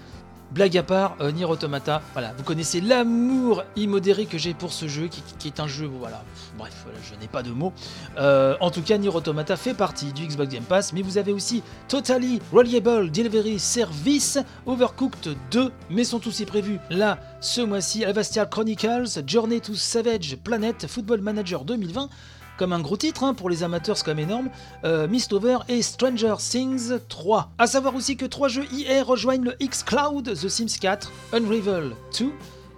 Blague 0.53 0.77
à 0.79 0.85
part, 0.85 1.17
euh, 1.21 1.33
Nier 1.33 1.45
voilà, 1.45 2.33
vous 2.37 2.45
connaissez 2.45 2.81
l'amour 2.81 3.65
immodéré 3.75 4.27
que 4.27 4.39
j'ai 4.39 4.55
pour 4.55 4.73
ce 4.73 4.87
jeu, 4.87 5.09
qui, 5.09 5.49
est 5.49 5.59
un 5.59 5.67
jeu, 5.67 5.87
voilà, 5.87 6.23
bref, 6.57 6.87
je 7.03 7.21
n'ai 7.21 7.27
pas 7.27 7.43
de 7.43 7.51
mots. 7.51 7.73
Euh, 8.17 8.55
en 8.61 8.71
tout 8.71 8.81
cas, 8.81 8.97
Nier 8.97 9.09
Automata 9.09 9.57
fait 9.57 9.75
partie 9.75 10.13
du 10.13 10.25
Xbox 10.25 10.53
Game 10.53 10.63
Pass, 10.63 10.93
mais 10.93 11.03
vous 11.03 11.19
avez 11.19 11.33
aussi 11.33 11.65
Totally 11.89 12.41
Reliable 12.53 13.11
Delivery 13.11 13.59
Service, 13.59 14.39
Overcooked 14.67 15.37
2, 15.51 15.73
mais 15.91 16.05
sont 16.05 16.27
aussi 16.29 16.45
prévus 16.45 16.79
là, 16.91 17.19
ce 17.41 17.61
mois-ci, 17.61 18.05
Alvastial 18.05 18.49
Chronicles, 18.49 19.25
Journey 19.27 19.61
to 19.61 19.75
Savage 19.75 20.37
Planet, 20.37 20.87
Football 20.87 21.23
Manager 21.23 21.65
2020, 21.65 22.09
comme 22.57 22.73
un 22.73 22.81
gros 22.81 22.97
titre 22.97 23.25
hein, 23.25 23.35
pour 23.35 23.51
les 23.51 23.63
amateurs, 23.63 23.97
c'est 23.97 24.05
quand 24.05 24.17
énorme, 24.17 24.49
euh, 24.85 25.09
Mistover 25.09 25.59
et 25.69 25.83
Stranger 25.83 26.35
Things 26.39 26.93
3. 27.09 27.53
A 27.59 27.67
savoir 27.67 27.95
aussi 27.95 28.17
que 28.17 28.27
trois 28.27 28.49
jeux 28.49 28.65
IR 28.73 29.07
rejoignent 29.07 29.45
le 29.45 29.55
X-Cloud, 29.61 30.35
The 30.35 30.49
Sims 30.49 30.79
4, 30.81 31.13
Unravel 31.33 31.93
2 32.19 32.33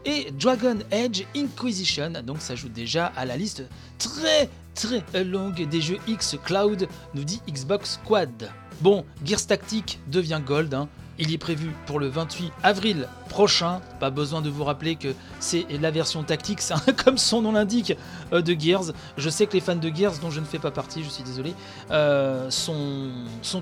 et 0.04 0.30
Dragon 0.32 0.78
Age 0.92 1.24
Inquisition, 1.36 2.12
donc 2.24 2.40
s'ajoute 2.40 2.72
déjà 2.72 3.06
à 3.16 3.24
la 3.24 3.36
liste 3.36 3.64
très 3.98 4.48
très 4.74 5.24
longue 5.24 5.68
des 5.68 5.80
jeux 5.80 5.98
X-Cloud, 6.06 6.88
nous 7.14 7.24
dit 7.24 7.40
Xbox 7.50 7.94
Squad. 7.94 8.50
Bon, 8.80 9.04
Gears 9.24 9.46
Tactic 9.46 9.98
devient 10.06 10.40
Gold, 10.44 10.72
hein. 10.72 10.88
Il 11.20 11.32
est 11.32 11.38
prévu 11.38 11.74
pour 11.86 11.98
le 11.98 12.06
28 12.06 12.52
avril 12.62 13.08
prochain. 13.28 13.80
Pas 13.98 14.10
besoin 14.10 14.40
de 14.40 14.48
vous 14.48 14.62
rappeler 14.62 14.94
que 14.94 15.14
c'est 15.40 15.66
la 15.80 15.90
version 15.90 16.22
tactique, 16.22 16.60
comme 17.04 17.18
son 17.18 17.42
nom 17.42 17.52
l'indique, 17.52 17.94
euh, 18.32 18.40
de 18.40 18.58
Gears. 18.58 18.92
Je 19.16 19.28
sais 19.28 19.46
que 19.46 19.54
les 19.54 19.60
fans 19.60 19.74
de 19.74 19.88
Gears, 19.88 20.18
dont 20.20 20.30
je 20.30 20.38
ne 20.38 20.44
fais 20.44 20.60
pas 20.60 20.70
partie, 20.70 21.02
je 21.02 21.08
suis 21.08 21.24
désolé, 21.24 21.54
euh, 21.90 22.50
sont, 22.50 23.10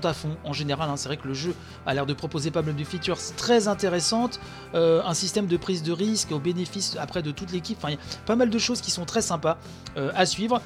à 0.03 0.13
fond 0.13 0.37
en 0.43 0.53
général. 0.53 0.89
Hein. 0.89 0.97
C'est 0.97 1.09
vrai 1.09 1.17
que 1.17 1.27
le 1.27 1.33
jeu 1.33 1.55
a 1.87 1.93
l'air 1.95 2.05
de 2.05 2.13
proposer 2.13 2.51
pas 2.51 2.61
mal 2.61 2.75
de 2.75 2.83
features 2.83 3.17
très 3.35 3.67
intéressantes, 3.67 4.39
euh, 4.75 5.01
un 5.03 5.15
système 5.15 5.47
de 5.47 5.57
prise 5.57 5.81
de 5.81 5.91
risque 5.91 6.31
au 6.31 6.39
bénéfice 6.39 6.95
après 6.99 7.23
de 7.23 7.31
toute 7.31 7.51
l'équipe. 7.51 7.79
Il 7.87 7.91
y 7.91 7.93
a 7.95 7.97
pas 8.27 8.35
mal 8.35 8.51
de 8.51 8.59
choses 8.59 8.81
qui 8.81 8.91
sont 8.91 9.05
très 9.05 9.21
sympas 9.21 9.57
à 10.13 10.27
suivre. 10.27 10.61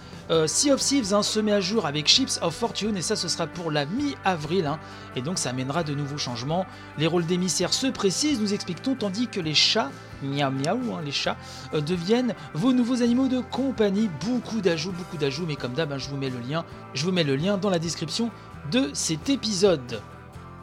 sea 0.46 0.74
of 0.74 0.82
Thieves 0.82 1.14
hein, 1.14 1.24
se 1.24 1.40
met 1.40 1.54
à 1.54 1.62
jour 1.62 1.86
avec 1.86 2.08
Ships 2.08 2.40
of 2.42 2.54
Fortune 2.54 2.98
et 2.98 3.02
ça, 3.02 3.16
ce 3.16 3.30
sera 3.30 3.48
pour 3.48 3.72
la 3.72 3.86
mi-avril. 3.86 4.66
Hein. 4.66 4.78
et 5.16 5.22
donc, 5.22 5.38
ça 5.38 5.52
amènera 5.52 5.84
de 5.84 5.94
nouveaux 5.94 6.18
changements. 6.18 6.66
Les 6.98 7.08
rôles 7.08 7.26
d'émissaires 7.26 7.74
se 7.74 7.88
précisent, 7.88 8.40
nous 8.40 8.54
explique-t-on, 8.54 8.96
tandis 8.96 9.28
que 9.28 9.40
les 9.40 9.54
chats, 9.54 9.92
miaou 10.22 10.52
miaou, 10.52 10.94
hein, 10.94 11.02
les 11.04 11.12
chats, 11.12 11.38
euh, 11.74 11.82
deviennent 11.82 12.36
vos 12.54 12.74
nouveaux 12.74 13.02
animaux 13.02 13.28
de 13.28 13.40
compagnie. 13.40 14.10
Beaucoup 14.26 14.62
d'ajouts, 14.62 14.92
beaucoup 14.92 15.18
d'ajouts, 15.18 15.46
mais 15.48 15.56
comme 15.56 15.74
d'hab, 15.74 15.92
hein, 15.92 15.98
je 15.98 16.10
vous 16.10 16.18
mets 16.18 16.30
le 16.30 16.40
lien. 16.40 16.66
Je 16.94 17.06
vous 17.06 17.12
mets 17.12 17.24
le 17.24 17.36
lien 17.36 17.58
dans 17.58 17.70
la 17.70 17.80
description 17.80 18.30
de 18.72 18.90
cet 18.94 19.30
épisode. 19.30 20.02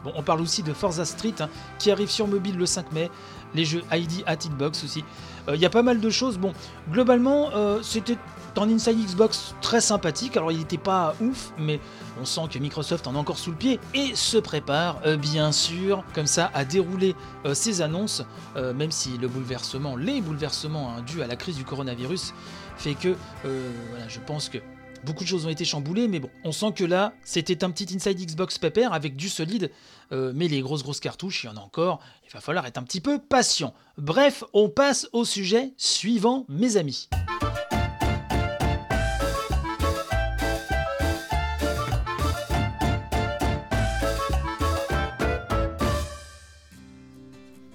Bon, 0.03 0.13
on 0.15 0.23
parle 0.23 0.41
aussi 0.41 0.63
de 0.63 0.71
Forza 0.71 1.03
Street 1.03 1.35
hein, 1.39 1.49
qui 1.77 1.91
arrive 1.91 2.09
sur 2.09 2.27
mobile 2.27 2.57
le 2.57 2.65
5 2.65 2.91
mai, 2.93 3.11
les 3.53 3.65
jeux 3.65 3.83
ID 3.91 4.23
at 4.25 4.35
Hitbox 4.35 4.83
aussi. 4.83 5.03
Euh, 5.49 5.55
il 5.55 5.61
y 5.61 5.65
a 5.65 5.69
pas 5.69 5.83
mal 5.83 5.99
de 5.99 6.09
choses. 6.09 6.37
Bon, 6.37 6.53
globalement, 6.91 7.49
euh, 7.53 7.79
c'était 7.81 8.17
un 8.57 8.69
Inside 8.69 8.97
Xbox 8.97 9.55
très 9.61 9.79
sympathique. 9.79 10.35
Alors, 10.35 10.51
il 10.51 10.57
n'était 10.57 10.77
pas 10.77 11.15
ouf, 11.21 11.53
mais 11.57 11.79
on 12.19 12.25
sent 12.25 12.41
que 12.51 12.59
Microsoft 12.59 13.07
en 13.07 13.15
a 13.15 13.17
encore 13.17 13.37
sous 13.37 13.51
le 13.51 13.55
pied 13.55 13.79
et 13.93 14.15
se 14.15 14.37
prépare, 14.37 14.99
euh, 15.05 15.15
bien 15.15 15.53
sûr, 15.53 16.03
comme 16.13 16.27
ça, 16.27 16.51
à 16.53 16.65
dérouler 16.65 17.15
ses 17.53 17.81
annonces, 17.81 18.21
même 18.57 18.91
si 18.91 19.17
le 19.17 19.29
bouleversement, 19.29 19.95
les 19.95 20.19
bouleversements 20.19 20.91
hein, 20.91 21.01
dus 21.07 21.21
à 21.21 21.27
la 21.27 21.37
crise 21.37 21.55
du 21.55 21.63
coronavirus, 21.63 22.33
fait 22.75 22.95
que, 22.95 23.15
voilà, 23.43 24.09
je 24.09 24.19
pense 24.19 24.49
que 24.49 24.57
Beaucoup 25.05 25.23
de 25.23 25.29
choses 25.29 25.45
ont 25.45 25.49
été 25.49 25.65
chamboulées, 25.65 26.07
mais 26.07 26.19
bon, 26.19 26.29
on 26.43 26.51
sent 26.51 26.73
que 26.75 26.83
là, 26.83 27.13
c'était 27.23 27.63
un 27.63 27.71
petit 27.71 27.95
Inside 27.95 28.19
Xbox 28.19 28.57
pépère 28.57 28.93
avec 28.93 29.15
du 29.15 29.29
solide, 29.29 29.71
euh, 30.11 30.31
mais 30.35 30.47
les 30.47 30.61
grosses 30.61 30.83
grosses 30.83 30.99
cartouches, 30.99 31.43
il 31.43 31.47
y 31.47 31.49
en 31.49 31.57
a 31.57 31.61
encore, 31.61 31.99
il 32.25 32.31
va 32.31 32.41
falloir 32.41 32.65
être 32.65 32.77
un 32.77 32.83
petit 32.83 33.01
peu 33.01 33.19
patient. 33.19 33.73
Bref, 33.97 34.43
on 34.53 34.69
passe 34.69 35.07
au 35.13 35.25
sujet 35.25 35.73
suivant, 35.77 36.45
mes 36.49 36.77
amis. 36.77 37.09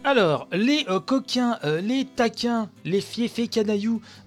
Alors, 0.07 0.49
les 0.53 0.85
euh, 0.91 1.01
coquins, 1.01 1.59
euh, 1.65 1.81
les 1.81 2.05
taquins, 2.05 2.69
les 2.85 3.01
fiefés 3.01 3.49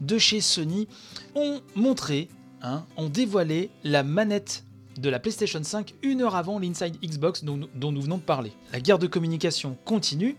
de 0.01 0.17
chez 0.17 0.41
Sony 0.41 0.87
ont 1.35 1.61
montré 1.75 2.29
Hein, 2.63 2.85
ont 2.97 3.07
dévoilé 3.07 3.69
la 3.83 4.01
manette 4.01 4.63
de 4.97 5.09
la 5.09 5.19
PlayStation 5.19 5.63
5 5.63 5.93
une 6.01 6.21
heure 6.21 6.35
avant 6.35 6.57
l'Inside 6.57 6.97
Xbox 7.03 7.43
dont, 7.43 7.67
nous 7.75 8.01
venons 8.01 8.17
de 8.17 8.23
parler. 8.23 8.51
La 8.73 8.79
guerre 8.79 8.97
de 8.97 9.05
communication 9.05 9.77
continue. 9.85 10.35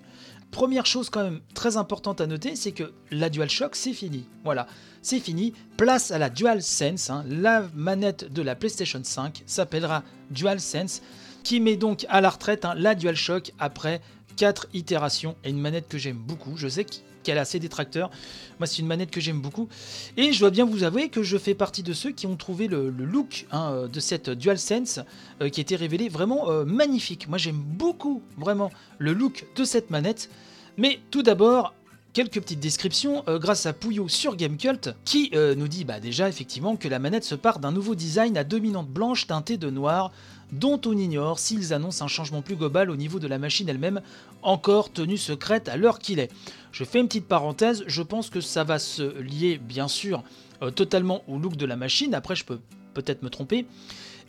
Première 0.51 0.87
chose 0.87 1.11
quand 1.11 1.23
même 1.23 1.41
très 1.55 1.77
importante 1.77 2.21
à 2.21 2.27
noter, 2.27 2.57
c'est 2.57 2.73
que 2.73 2.93
la 3.13 3.31
DualShock 3.31 3.77
c'est 3.77 3.93
fini. 3.93 4.25
Voilà, 4.43 4.67
c'est 5.01 5.21
fini. 5.21 5.53
Place 5.77 6.11
à 6.11 6.19
la 6.19 6.29
DualSense. 6.29 7.11
Hein. 7.11 7.25
La 7.29 7.65
manette 7.75 8.33
de 8.33 8.43
la 8.43 8.57
PlayStation 8.57 9.01
5 9.03 9.45
s'appellera 9.47 10.03
DualSense, 10.31 11.03
qui 11.45 11.61
met 11.61 11.77
donc 11.77 12.05
à 12.09 12.21
la 12.21 12.31
retraite 12.31 12.65
hein, 12.65 12.75
la 12.77 12.95
DualShock 12.97 13.53
après 13.61 14.01
4 14.37 14.69
itérations 14.73 15.37
et 15.45 15.51
une 15.51 15.61
manette 15.61 15.87
que 15.87 15.99
j'aime 15.99 16.17
beaucoup. 16.19 16.57
Je 16.57 16.67
sais 16.67 16.85
qu'elle 17.29 17.37
a 17.37 17.45
ses 17.45 17.59
détracteurs. 17.59 18.11
Moi, 18.59 18.67
c'est 18.67 18.79
une 18.79 18.87
manette 18.87 19.11
que 19.11 19.21
j'aime 19.21 19.43
beaucoup. 19.43 19.69
Et 20.17 20.33
je 20.33 20.41
dois 20.41 20.49
bien 20.49 20.65
vous 20.65 20.83
avouer 20.83 21.11
que 21.11 21.23
je 21.23 21.37
fais 21.37 21.53
partie 21.53 21.83
de 21.83 21.93
ceux 21.93 22.11
qui 22.11 22.27
ont 22.27 22.37
trouvé 22.37 22.69
le, 22.69 22.89
look 22.89 23.45
hein, 23.53 23.71
euh, 23.71 23.87
de 23.87 24.01
cette 24.01 24.31
DualSense 24.31 25.01
euh, 25.43 25.51
qui 25.51 25.61
a 25.61 25.63
été 25.63 25.77
révélé 25.77 26.09
vraiment 26.09 26.51
euh, 26.51 26.65
magnifique. 26.65 27.29
Moi, 27.29 27.37
j'aime 27.37 27.59
beaucoup, 27.59 28.23
vraiment, 28.39 28.71
le 28.97 29.13
look 29.13 29.45
de 29.57 29.65
cette 29.65 29.91
manette. 29.91 30.31
Mais 30.79 31.01
tout 31.11 31.23
d'abord, 31.23 31.75
quelques 32.15 32.41
petites 32.41 32.61
descriptions 32.61 33.23
grâce 33.27 33.67
à 33.67 33.75
Pouillot 33.75 34.09
sur 34.09 34.35
Gamecult 34.35 34.95
qui 35.05 35.31
nous 35.35 35.69
dit 35.69 35.85
bah, 35.85 36.01
déjà 36.01 36.29
effectivement 36.29 36.77
que 36.77 36.89
la 36.89 36.99
manette 36.99 37.25
se 37.25 37.35
part 37.35 37.59
d'un 37.59 37.73
nouveau 37.73 37.95
design 37.95 38.39
à 38.39 38.45
dominante 38.45 38.89
blanche 38.89 39.27
teintée 39.27 39.57
de 39.57 39.71
noir 39.71 40.13
dont 40.53 40.81
on 40.87 40.97
ignore 40.97 41.39
s'ils 41.39 41.73
annoncent 41.73 42.05
un 42.05 42.09
changement 42.09 42.43
plus 42.43 42.57
global 42.57 42.91
au 42.91 42.97
niveau 42.97 43.19
de 43.19 43.27
la 43.27 43.39
machine 43.39 43.69
elle-même, 43.69 44.01
encore 44.43 44.93
tenue 44.93 45.19
secrète 45.19 45.69
à 45.69 45.77
l'heure 45.77 45.99
qu'il 45.99 46.19
est. 46.19 46.31
Je 46.73 46.85
fais 46.85 47.01
une 47.01 47.09
petite 47.09 47.27
parenthèse, 47.27 47.85
je 47.87 48.03
pense 48.03 48.31
que 48.31 48.41
ça 48.41 48.65
va 48.65 48.79
se 48.79 49.19
lier 49.21 49.59
bien 49.59 49.89
sûr 49.89 50.23
euh, 50.63 50.71
totalement 50.71 51.23
au 51.29 51.39
look 51.39 51.57
de 51.57 51.67
la 51.67 51.77
machine, 51.77 52.15
après 52.15 52.37
je 52.37 52.45
peux 52.45 52.61
peut-être 52.95 53.23
me 53.23 53.31
tromper. 53.31 53.67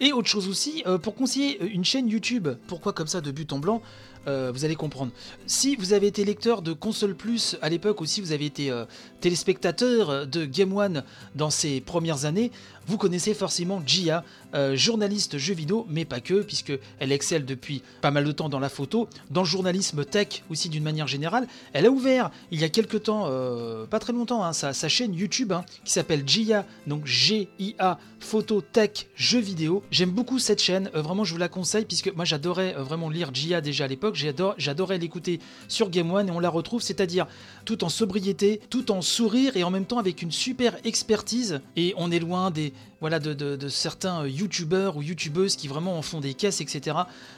Et 0.02 0.14
autre 0.14 0.30
chose 0.30 0.48
aussi, 0.48 0.84
euh, 0.88 0.98
pour 0.98 1.16
conseiller 1.16 1.62
une 1.62 1.84
chaîne 1.84 2.08
YouTube, 2.08 2.48
pourquoi 2.68 2.94
comme 2.94 3.08
ça 3.08 3.20
de 3.20 3.32
but 3.32 3.52
en 3.52 3.60
blanc 3.60 3.82
euh, 4.28 4.52
vous 4.54 4.66
allez 4.66 4.76
comprendre. 4.76 5.12
Si 5.46 5.76
vous 5.76 5.94
avez 5.94 6.08
été 6.08 6.26
lecteur 6.26 6.62
de 6.62 6.74
Console 6.74 7.16
Plus 7.16 7.58
à 7.62 7.70
l'époque, 7.70 8.02
ou 8.02 8.06
si 8.06 8.22
vous 8.22 8.32
avez 8.32 8.46
été 8.46 8.72
euh, 8.72 8.86
téléspectateur 9.22 10.28
de 10.28 10.46
Game 10.46 10.76
One 10.76 11.04
dans 11.36 11.50
ses 11.50 11.82
premières 11.82 12.26
années, 12.26 12.52
vous 12.90 12.98
connaissez 12.98 13.36
forcément 13.36 13.84
Gia, 13.86 14.24
euh, 14.56 14.76
journaliste 14.76 15.38
jeux 15.38 15.54
vidéo, 15.54 15.86
mais 15.90 16.06
pas 16.06 16.22
que, 16.22 16.42
puisque 16.42 16.74
elle 16.98 17.12
excelle 17.12 17.46
depuis 17.46 17.84
pas 18.02 18.10
mal 18.10 18.24
de 18.24 18.32
temps 18.32 18.50
dans 18.50 18.60
la 18.60 18.68
photo, 18.68 19.08
dans 19.30 19.42
le 19.42 19.48
journalisme 19.48 20.04
tech 20.04 20.44
aussi 20.50 20.70
d'une 20.70 20.84
manière 20.84 21.06
générale. 21.06 21.48
Elle 21.74 21.86
a 21.86 21.92
ouvert 21.92 22.32
il 22.50 22.60
y 22.60 22.64
a 22.64 22.70
quelques 22.70 23.04
temps, 23.04 23.26
euh, 23.28 23.86
pas 23.86 24.00
très 24.00 24.12
longtemps, 24.12 24.44
hein, 24.44 24.54
sa, 24.54 24.74
chaîne 24.90 25.14
YouTube 25.14 25.52
hein, 25.52 25.64
qui 25.84 25.94
s'appelle 25.94 26.28
Gia, 26.28 26.66
donc 26.88 27.06
G-I-A, 27.06 28.00
photo 28.20 28.62
tech 28.62 29.06
jeux 29.16 29.40
vidéo. 29.40 29.84
J'aime 29.92 30.10
beaucoup 30.10 30.40
cette 30.40 30.60
chaîne, 30.60 30.90
euh, 30.96 31.04
vraiment 31.04 31.24
je 31.24 31.34
vous 31.34 31.40
la 31.40 31.48
conseille, 31.48 31.86
puisque 31.86 32.12
moi 32.16 32.26
j'adorais 32.26 32.74
vraiment 32.74 33.12
lire 33.12 33.30
Gia 33.36 33.62
déjà 33.62 33.84
à 33.84 33.88
l'époque, 33.88 34.09
j'adorais 34.16 34.98
l'écouter 34.98 35.40
sur 35.68 35.90
Game 35.90 36.12
One 36.12 36.30
et 36.30 36.32
on 36.32 36.40
la 36.40 36.50
retrouve, 36.50 36.82
c'est-à-dire 36.82 37.28
tout 37.66 37.84
en 37.84 37.90
sobriété, 37.90 38.60
tout 38.70 38.92
en 38.92 39.02
sourire 39.02 39.58
et 39.58 39.64
en 39.64 39.70
même 39.70 39.86
temps 39.86 40.00
avec 40.00 40.22
une 40.22 40.32
super 40.32 40.78
expertise. 40.84 41.62
Et 41.76 41.94
on 41.98 42.12
est 42.12 42.20
loin 42.20 42.52
des, 42.52 42.74
voilà, 43.02 43.20
de, 43.20 43.68
certains 43.70 44.24
euh, 44.24 44.30
youtubeurs 44.30 44.98
ou 44.98 45.02
youtubeuses 45.02 45.56
qui 45.56 45.68
vraiment 45.68 45.98
en 45.98 46.02
font 46.02 46.20
des 46.20 46.34
caisses, 46.34 46.62
etc. 46.62 46.98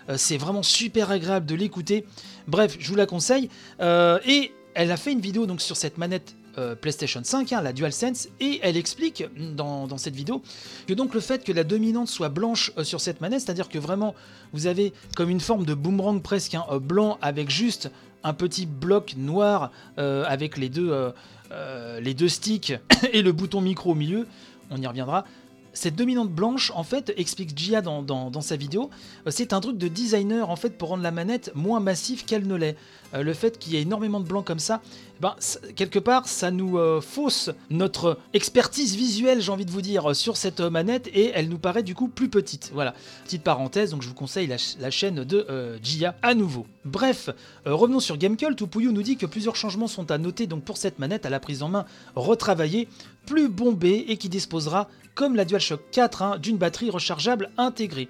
Euh, 0.09 0.15
c'est 0.17 0.37
vraiment 0.37 0.63
super 0.63 1.11
agréable 1.11 1.45
de 1.45 1.55
l'écouter. 1.55 2.05
Bref, 2.47 2.77
je 2.79 2.87
vous 2.87 2.95
la 2.95 3.05
conseille. 3.05 3.49
Euh, 3.79 4.19
et 4.25 4.51
elle 4.73 4.91
a 4.91 4.97
fait 4.97 5.11
une 5.11 5.21
vidéo 5.21 5.45
donc 5.45 5.61
sur 5.61 5.77
cette 5.77 5.97
manette 5.97 6.35
PlayStation 6.81 7.21
5, 7.23 7.53
hein, 7.53 7.61
la 7.61 7.73
DualSense, 7.73 8.27
et 8.39 8.59
elle 8.63 8.77
explique 8.77 9.23
dans, 9.55 9.97
cette 9.97 10.15
vidéo 10.15 10.41
que 10.87 10.93
donc 10.93 11.13
le 11.13 11.19
fait 11.19 11.43
que 11.43 11.51
la 11.51 11.63
dominante 11.63 12.07
soit 12.07 12.29
blanche 12.29 12.71
sur 12.83 13.01
cette 13.01 13.21
manette, 13.21 13.41
c'est-à-dire 13.41 13.69
que 13.69 13.79
vraiment 13.79 14.15
vous 14.53 14.67
avez 14.67 14.93
comme 15.15 15.29
une 15.29 15.39
forme 15.39 15.65
de 15.65 15.73
boomerang 15.73 16.21
presque 16.21 16.55
un 16.55 16.77
blanc 16.77 17.17
avec 17.21 17.49
juste 17.49 17.91
un 18.23 18.33
petit 18.33 18.65
bloc 18.65 19.15
noir 19.17 19.71
avec 19.97 20.57
les 20.57 20.69
deux, 20.69 21.13
les 22.01 22.13
deux 22.13 22.29
sticks 22.29 22.73
et 23.13 23.21
le 23.21 23.31
bouton 23.31 23.61
micro 23.61 23.91
au 23.91 23.95
milieu, 23.95 24.27
on 24.69 24.81
y 24.81 24.87
reviendra. 24.87 25.25
Cette 25.73 25.95
dominante 25.95 26.29
blanche, 26.29 26.71
en 26.75 26.83
fait, 26.83 27.13
explique 27.15 27.57
Gia 27.57 27.81
dans, 27.81 28.41
sa 28.41 28.55
vidéo, 28.57 28.89
euh, 29.25 29.31
c'est 29.31 29.53
un 29.53 29.61
truc 29.61 29.77
de 29.77 29.87
designer 29.87 30.49
en 30.49 30.55
fait 30.55 30.77
pour 30.77 30.89
rendre 30.89 31.03
la 31.03 31.11
manette 31.11 31.51
moins 31.55 31.79
massive 31.79 32.25
qu'elle 32.25 32.45
ne 32.45 32.55
l'est. 32.55 32.75
Euh, 33.13 33.23
le 33.23 33.33
fait 33.33 33.57
qu'il 33.57 33.73
y 33.73 33.77
ait 33.77 33.81
énormément 33.81 34.19
de 34.19 34.25
blanc 34.25 34.43
comme 34.43 34.59
ça, 34.59 34.81
ben, 35.19 35.35
quelque 35.75 35.99
part, 35.99 36.27
ça 36.27 36.51
nous 36.51 36.77
euh, 36.77 37.01
fausse 37.01 37.51
notre 37.69 38.17
expertise 38.33 38.95
visuelle, 38.95 39.41
j'ai 39.41 39.51
envie 39.51 39.65
de 39.65 39.71
vous 39.71 39.81
dire, 39.81 40.15
sur 40.15 40.37
cette 40.37 40.61
manette 40.61 41.07
et 41.13 41.31
elle 41.33 41.49
nous 41.49 41.59
paraît 41.59 41.83
du 41.83 41.95
coup 41.95 42.07
plus 42.07 42.29
petite. 42.29 42.71
Voilà, 42.73 42.93
petite 43.25 43.43
parenthèse, 43.43 43.91
donc 43.91 44.01
je 44.01 44.07
vous 44.07 44.13
conseille 44.13 44.47
la, 44.47 44.91
chaîne 44.91 45.23
de 45.23 45.79
Gia 45.83 46.15
à 46.21 46.33
nouveau. 46.33 46.65
Bref, 46.85 47.29
revenons 47.65 47.99
sur 47.99 48.17
Gamecult 48.17 48.59
où 48.61 48.67
Pouillou 48.67 48.91
nous 48.91 49.03
dit 49.03 49.17
que 49.17 49.25
plusieurs 49.25 49.55
changements 49.55 49.87
sont 49.87 50.11
à 50.11 50.17
noter 50.17 50.47
donc 50.47 50.63
pour 50.63 50.77
cette 50.77 50.99
manette 50.99 51.25
à 51.25 51.29
la 51.29 51.39
prise 51.39 51.63
en 51.63 51.69
main 51.69 51.85
retravaillée, 52.15 52.87
plus 53.25 53.49
bombée 53.49 54.05
et 54.07 54.17
qui 54.17 54.29
disposera, 54.29 54.87
comme 55.13 55.35
la 55.35 55.45
DualShock 55.45 55.81
4, 55.91 56.21
hein, 56.21 56.37
d'une 56.37 56.57
batterie 56.57 56.89
rechargeable 56.89 57.49
intégrée. 57.57 58.09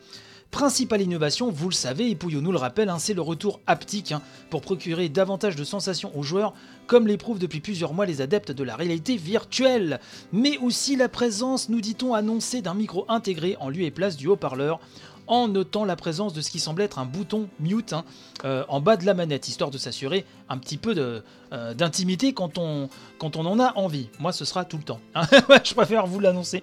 Principale 0.51 1.01
innovation, 1.01 1.49
vous 1.49 1.69
le 1.69 1.73
savez, 1.73 2.09
et 2.09 2.15
Pouillot 2.15 2.41
nous 2.41 2.51
le 2.51 2.57
rappelle, 2.57 2.89
hein, 2.89 2.99
c'est 2.99 3.13
le 3.13 3.21
retour 3.21 3.61
haptique 3.67 4.11
hein, 4.11 4.21
pour 4.49 4.61
procurer 4.61 5.07
davantage 5.07 5.55
de 5.55 5.63
sensations 5.63 6.11
aux 6.17 6.23
joueurs, 6.23 6.53
comme 6.87 7.07
l'éprouvent 7.07 7.39
depuis 7.39 7.61
plusieurs 7.61 7.93
mois 7.93 8.05
les 8.05 8.19
adeptes 8.19 8.51
de 8.51 8.63
la 8.65 8.75
réalité 8.75 9.15
virtuelle. 9.15 10.01
Mais 10.33 10.57
aussi 10.57 10.97
la 10.97 11.07
présence, 11.07 11.69
nous 11.69 11.79
dit-on, 11.79 12.13
annoncée 12.13 12.61
d'un 12.61 12.73
micro 12.73 13.05
intégré 13.07 13.55
en 13.61 13.69
lieu 13.69 13.83
et 13.83 13.91
place 13.91 14.17
du 14.17 14.27
haut-parleur, 14.27 14.81
en 15.25 15.47
notant 15.47 15.85
la 15.85 15.95
présence 15.95 16.33
de 16.33 16.41
ce 16.41 16.51
qui 16.51 16.59
semble 16.59 16.81
être 16.81 16.99
un 16.99 17.05
bouton 17.05 17.47
mute 17.61 17.93
hein, 17.93 18.03
euh, 18.43 18.65
en 18.67 18.81
bas 18.81 18.97
de 18.97 19.05
la 19.05 19.13
manette, 19.13 19.47
histoire 19.47 19.71
de 19.71 19.77
s'assurer 19.77 20.25
un 20.49 20.57
petit 20.57 20.77
peu 20.77 20.93
euh, 20.97 21.73
d'intimité 21.73 22.33
quand, 22.33 22.57
on, 22.57 22.89
quand 23.19 23.37
on 23.37 23.45
en 23.45 23.57
a 23.57 23.71
envie. 23.77 24.09
Moi, 24.19 24.33
ce 24.33 24.43
sera 24.43 24.65
tout 24.65 24.77
le 24.77 24.83
temps. 24.83 24.99
Je 25.63 25.73
préfère 25.73 26.07
vous 26.07 26.19
l'annoncer. 26.19 26.61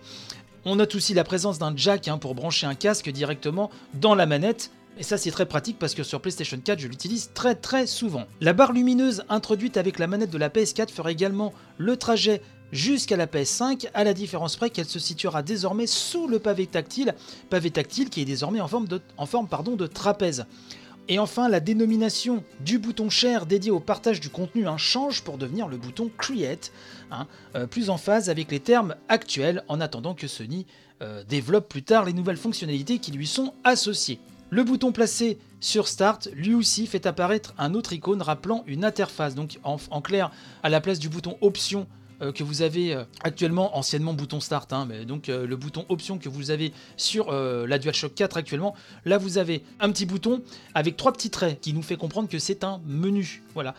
On 0.70 0.76
note 0.76 0.94
aussi 0.96 1.14
la 1.14 1.24
présence 1.24 1.58
d'un 1.58 1.74
jack 1.74 2.08
hein, 2.08 2.18
pour 2.18 2.34
brancher 2.34 2.66
un 2.66 2.74
casque 2.74 3.08
directement 3.08 3.70
dans 3.94 4.14
la 4.14 4.26
manette. 4.26 4.70
Et 4.98 5.02
ça 5.02 5.16
c'est 5.16 5.30
très 5.30 5.46
pratique 5.46 5.78
parce 5.78 5.94
que 5.94 6.02
sur 6.02 6.20
PlayStation 6.20 6.60
4 6.62 6.78
je 6.78 6.88
l'utilise 6.88 7.30
très 7.32 7.54
très 7.54 7.86
souvent. 7.86 8.26
La 8.42 8.52
barre 8.52 8.74
lumineuse 8.74 9.24
introduite 9.30 9.78
avec 9.78 9.98
la 9.98 10.06
manette 10.06 10.28
de 10.28 10.36
la 10.36 10.50
PS4 10.50 10.90
fera 10.90 11.10
également 11.10 11.54
le 11.78 11.96
trajet 11.96 12.42
jusqu'à 12.70 13.16
la 13.16 13.26
PS5, 13.26 13.88
à 13.94 14.04
la 14.04 14.12
différence 14.12 14.56
près 14.56 14.68
qu'elle 14.68 14.84
se 14.84 14.98
situera 14.98 15.42
désormais 15.42 15.86
sous 15.86 16.28
le 16.28 16.38
pavé 16.38 16.66
tactile, 16.66 17.14
pavé 17.48 17.70
tactile 17.70 18.10
qui 18.10 18.20
est 18.20 18.26
désormais 18.26 18.60
en 18.60 18.68
forme 18.68 18.86
de, 18.88 19.86
trapèze. 19.86 20.44
Et 21.10 21.18
enfin, 21.18 21.48
la 21.48 21.60
dénomination 21.60 22.44
du 22.60 22.78
bouton 22.78 23.08
Share 23.08 23.46
dédié 23.46 23.70
au 23.70 23.80
partage 23.80 24.20
du 24.20 24.28
contenu 24.28 24.68
hein, 24.68 24.76
change 24.76 25.22
pour 25.22 25.38
devenir 25.38 25.66
le 25.66 25.78
bouton 25.78 26.10
Create, 26.18 26.70
hein, 27.10 27.26
euh, 27.54 27.66
plus 27.66 27.88
en 27.88 27.96
phase 27.96 28.28
avec 28.28 28.50
les 28.50 28.60
termes 28.60 28.94
actuels 29.08 29.64
en 29.68 29.80
attendant 29.80 30.14
que 30.14 30.26
Sony 30.26 30.66
euh, 31.00 31.24
développe 31.26 31.68
plus 31.68 31.82
tard 31.82 32.04
les 32.04 32.12
nouvelles 32.12 32.36
fonctionnalités 32.36 32.98
qui 32.98 33.10
lui 33.12 33.26
sont 33.26 33.54
associées. 33.64 34.20
Le 34.50 34.64
bouton 34.64 34.92
placé 34.92 35.38
sur 35.60 35.88
Start, 35.88 36.28
lui 36.34 36.52
aussi, 36.52 36.86
fait 36.86 37.06
apparaître 37.06 37.54
un 37.56 37.72
autre 37.72 37.94
icône 37.94 38.20
rappelant 38.20 38.64
une 38.66 38.84
interface. 38.84 39.34
Donc 39.34 39.58
en 39.64 40.00
clair, 40.02 40.30
à 40.62 40.68
la 40.68 40.80
place 40.80 40.98
du 40.98 41.08
bouton 41.08 41.36
Option 41.40 41.86
euh, 42.20 42.32
que 42.32 42.42
vous 42.42 42.62
avez 42.62 42.94
euh, 42.94 43.04
actuellement, 43.22 43.76
anciennement 43.78 44.12
bouton 44.12 44.40
Start, 44.40 44.72
hein, 44.72 44.86
mais 44.88 45.04
donc 45.04 45.28
euh, 45.28 45.46
le 45.46 45.56
bouton 45.56 45.84
Option 45.88 46.18
que 46.18 46.28
vous 46.28 46.50
avez 46.50 46.72
sur 46.96 47.30
la 47.30 47.78
DualShock 47.78 48.14
4 48.14 48.36
actuellement, 48.36 48.74
là 49.04 49.18
vous 49.18 49.38
avez 49.38 49.62
un 49.80 49.90
petit 49.90 50.06
bouton 50.06 50.42
avec 50.74 50.96
trois 50.96 51.12
petits 51.12 51.30
traits 51.30 51.60
qui 51.60 51.72
nous 51.72 51.82
fait 51.82 51.96
comprendre 51.96 52.28
que 52.28 52.38
c'est 52.38 52.64
un 52.64 52.80
menu. 52.86 53.42
Voilà. 53.54 53.74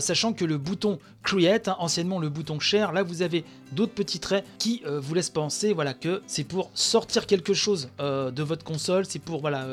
sachant 0.00 0.32
que 0.32 0.44
le 0.44 0.58
bouton 0.58 0.98
Create, 1.22 1.68
hein, 1.68 1.76
anciennement 1.78 2.18
le 2.18 2.28
bouton 2.28 2.60
Share, 2.60 2.92
là 2.92 3.02
vous 3.02 3.22
avez 3.22 3.44
d'autres 3.72 3.94
petits 3.94 4.20
traits 4.20 4.44
qui 4.58 4.82
vous 4.84 5.14
laissent 5.14 5.30
penser 5.30 5.72
voilà, 5.72 5.94
que 5.94 6.22
c'est 6.26 6.44
pour 6.44 6.70
sortir 6.74 7.26
quelque 7.26 7.54
chose 7.54 7.88
de 7.98 8.42
votre 8.42 8.64
console, 8.64 9.06
c'est 9.06 9.20
pour 9.20 9.40
voilà, 9.40 9.66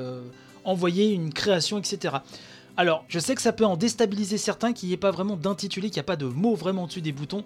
envoyer 0.64 1.12
une 1.12 1.34
création, 1.34 1.78
etc. 1.78 2.18
Alors, 2.80 3.04
je 3.10 3.20
sais 3.20 3.36
que 3.36 3.42
ça 3.42 3.52
peut 3.52 3.66
en 3.66 3.76
déstabiliser 3.76 4.38
certains 4.38 4.72
qu'il 4.72 4.88
n'y 4.88 4.94
ait 4.94 4.98
pas 4.98 5.12
vraiment 5.12 5.36
d'intitulé, 5.36 5.90
qu'il 5.90 5.98
n'y 5.98 6.00
a 6.00 6.04
pas 6.04 6.16
de 6.16 6.26
mots 6.26 6.56
vraiment 6.56 6.86
au-dessus 6.86 7.02
des 7.02 7.12
boutons. 7.12 7.44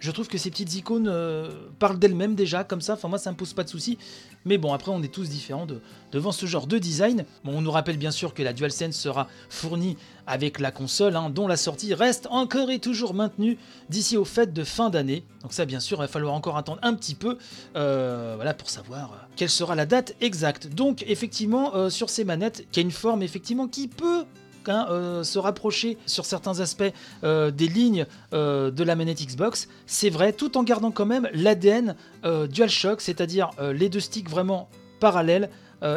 Je 0.00 0.10
trouve 0.10 0.28
que 0.28 0.38
ces 0.38 0.50
petites 0.50 0.74
icônes 0.74 1.08
euh, 1.08 1.50
parlent 1.78 1.98
d'elles-mêmes 1.98 2.34
déjà, 2.34 2.64
comme 2.64 2.80
ça. 2.80 2.94
Enfin, 2.94 3.08
moi, 3.08 3.18
ça 3.18 3.30
me 3.30 3.36
pose 3.36 3.52
pas 3.52 3.64
de 3.64 3.68
soucis. 3.68 3.98
Mais 4.46 4.56
bon, 4.56 4.72
après, 4.72 4.90
on 4.90 5.02
est 5.02 5.12
tous 5.12 5.28
différents 5.28 5.66
devant 6.10 6.32
ce 6.32 6.46
genre 6.46 6.66
de 6.66 6.78
design. 6.78 7.26
Bon, 7.44 7.58
on 7.58 7.60
nous 7.60 7.70
rappelle 7.70 7.98
bien 7.98 8.10
sûr 8.10 8.32
que 8.32 8.42
la 8.42 8.54
DualSense 8.54 8.96
sera 8.96 9.28
fournie 9.50 9.98
avec 10.26 10.58
la 10.58 10.70
console, 10.70 11.16
hein, 11.16 11.28
dont 11.28 11.46
la 11.46 11.58
sortie 11.58 11.92
reste 11.92 12.26
encore 12.30 12.70
et 12.70 12.78
toujours 12.78 13.12
maintenue 13.12 13.58
d'ici 13.90 14.16
aux 14.16 14.24
fêtes 14.24 14.54
de 14.54 14.64
fin 14.64 14.88
d'année. 14.88 15.22
Donc 15.42 15.52
ça, 15.52 15.66
bien 15.66 15.80
sûr, 15.80 15.98
il 15.98 16.00
va 16.00 16.08
falloir 16.08 16.32
encore 16.32 16.56
attendre 16.56 16.78
un 16.82 16.94
petit 16.94 17.14
peu, 17.14 17.36
euh, 17.76 18.32
voilà, 18.36 18.54
pour 18.54 18.70
savoir 18.70 19.12
euh, 19.12 19.16
quelle 19.36 19.50
sera 19.50 19.74
la 19.74 19.84
date 19.84 20.16
exacte. 20.22 20.68
Donc, 20.68 21.04
effectivement, 21.06 21.90
sur 21.90 22.08
ces 22.08 22.24
manettes, 22.24 22.66
qui 22.72 22.80
a 22.80 22.82
une 22.82 22.90
forme 22.90 23.22
effectivement 23.22 23.68
qui 23.68 23.86
peut 23.86 24.24
euh, 24.68 25.24
se 25.24 25.38
rapprocher 25.38 25.96
sur 26.06 26.24
certains 26.24 26.60
aspects 26.60 26.92
euh, 27.24 27.50
des 27.50 27.68
lignes 27.68 28.06
euh, 28.32 28.70
de 28.70 28.84
la 28.84 28.96
manette 28.96 29.20
Xbox, 29.22 29.68
c'est 29.86 30.10
vrai, 30.10 30.32
tout 30.32 30.56
en 30.56 30.62
gardant 30.62 30.90
quand 30.90 31.06
même 31.06 31.28
l'ADN 31.32 31.94
DualShock, 32.24 33.00
c'est-à-dire 33.00 33.50
les 33.60 33.88
deux 33.88 34.00
sticks 34.00 34.28
vraiment 34.28 34.68
parallèles 35.00 35.48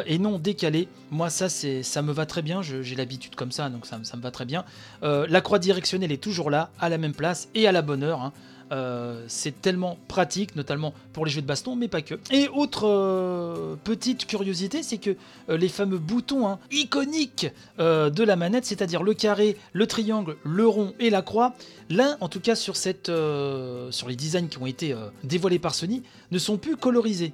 et 0.06 0.18
non 0.18 0.38
décalés. 0.38 0.88
Moi, 1.10 1.28
ça, 1.28 1.48
c'est, 1.48 1.82
ça 1.82 2.00
me 2.00 2.12
va 2.12 2.24
très 2.24 2.42
bien. 2.42 2.62
j'ai 2.62 2.94
l'habitude 2.94 3.34
comme 3.34 3.52
ça, 3.52 3.68
donc 3.68 3.86
ça, 3.86 3.98
me 3.98 4.22
va 4.22 4.30
très 4.30 4.46
bien. 4.46 4.64
la 5.02 5.40
croix 5.40 5.58
directionnelle 5.58 6.12
est 6.12 6.22
toujours 6.22 6.50
là, 6.50 6.70
à 6.80 6.88
la 6.88 6.98
même 6.98 7.14
place 7.14 7.48
et 7.54 7.68
à 7.68 7.72
la 7.72 7.82
bonne 7.82 8.02
heure. 8.02 8.22
Hein. 8.22 8.32
Euh, 8.74 9.24
c'est 9.28 9.62
tellement 9.62 9.98
pratique, 10.08 10.56
notamment 10.56 10.94
pour 11.12 11.24
les 11.24 11.30
jeux 11.30 11.42
de 11.42 11.46
baston, 11.46 11.76
mais 11.76 11.86
pas 11.86 12.02
que. 12.02 12.16
Et 12.32 12.48
autre 12.48 12.88
euh, 12.88 13.76
petite 13.84 14.26
curiosité, 14.26 14.82
c'est 14.82 14.98
que 14.98 15.10
euh, 15.48 15.56
les 15.56 15.68
fameux 15.68 15.98
boutons 15.98 16.48
hein, 16.48 16.58
iconiques 16.72 17.46
de 17.78 18.24
la 18.24 18.36
manette, 18.36 18.64
c'est-à-dire 18.64 19.02
le 19.02 19.14
carré, 19.14 19.56
le 19.72 19.86
triangle, 19.86 20.36
le 20.44 20.66
rond 20.66 20.92
et 20.98 21.10
la 21.10 21.22
croix, 21.22 21.54
là, 21.88 22.16
en 22.20 22.28
tout 22.28 22.40
cas 22.40 22.56
sur, 22.56 22.74
les 22.74 24.16
designs 24.16 24.48
qui 24.48 24.58
ont 24.58 24.66
été 24.66 24.94
dévoilés 25.22 25.58
par 25.58 25.74
Sony, 25.74 26.02
ne 26.30 26.38
sont 26.38 26.56
plus 26.56 26.76
colorisés. 26.76 27.32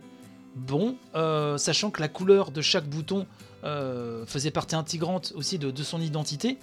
Bon, 0.56 0.96
sachant 1.56 1.90
que 1.90 2.00
la 2.00 2.08
couleur 2.08 2.50
de 2.50 2.60
chaque 2.60 2.88
bouton 2.88 3.26
faisait 4.26 4.50
partie 4.50 4.76
intégrante 4.76 5.32
aussi 5.36 5.58
de 5.58 5.82
son 5.82 6.00
identité. 6.00 6.58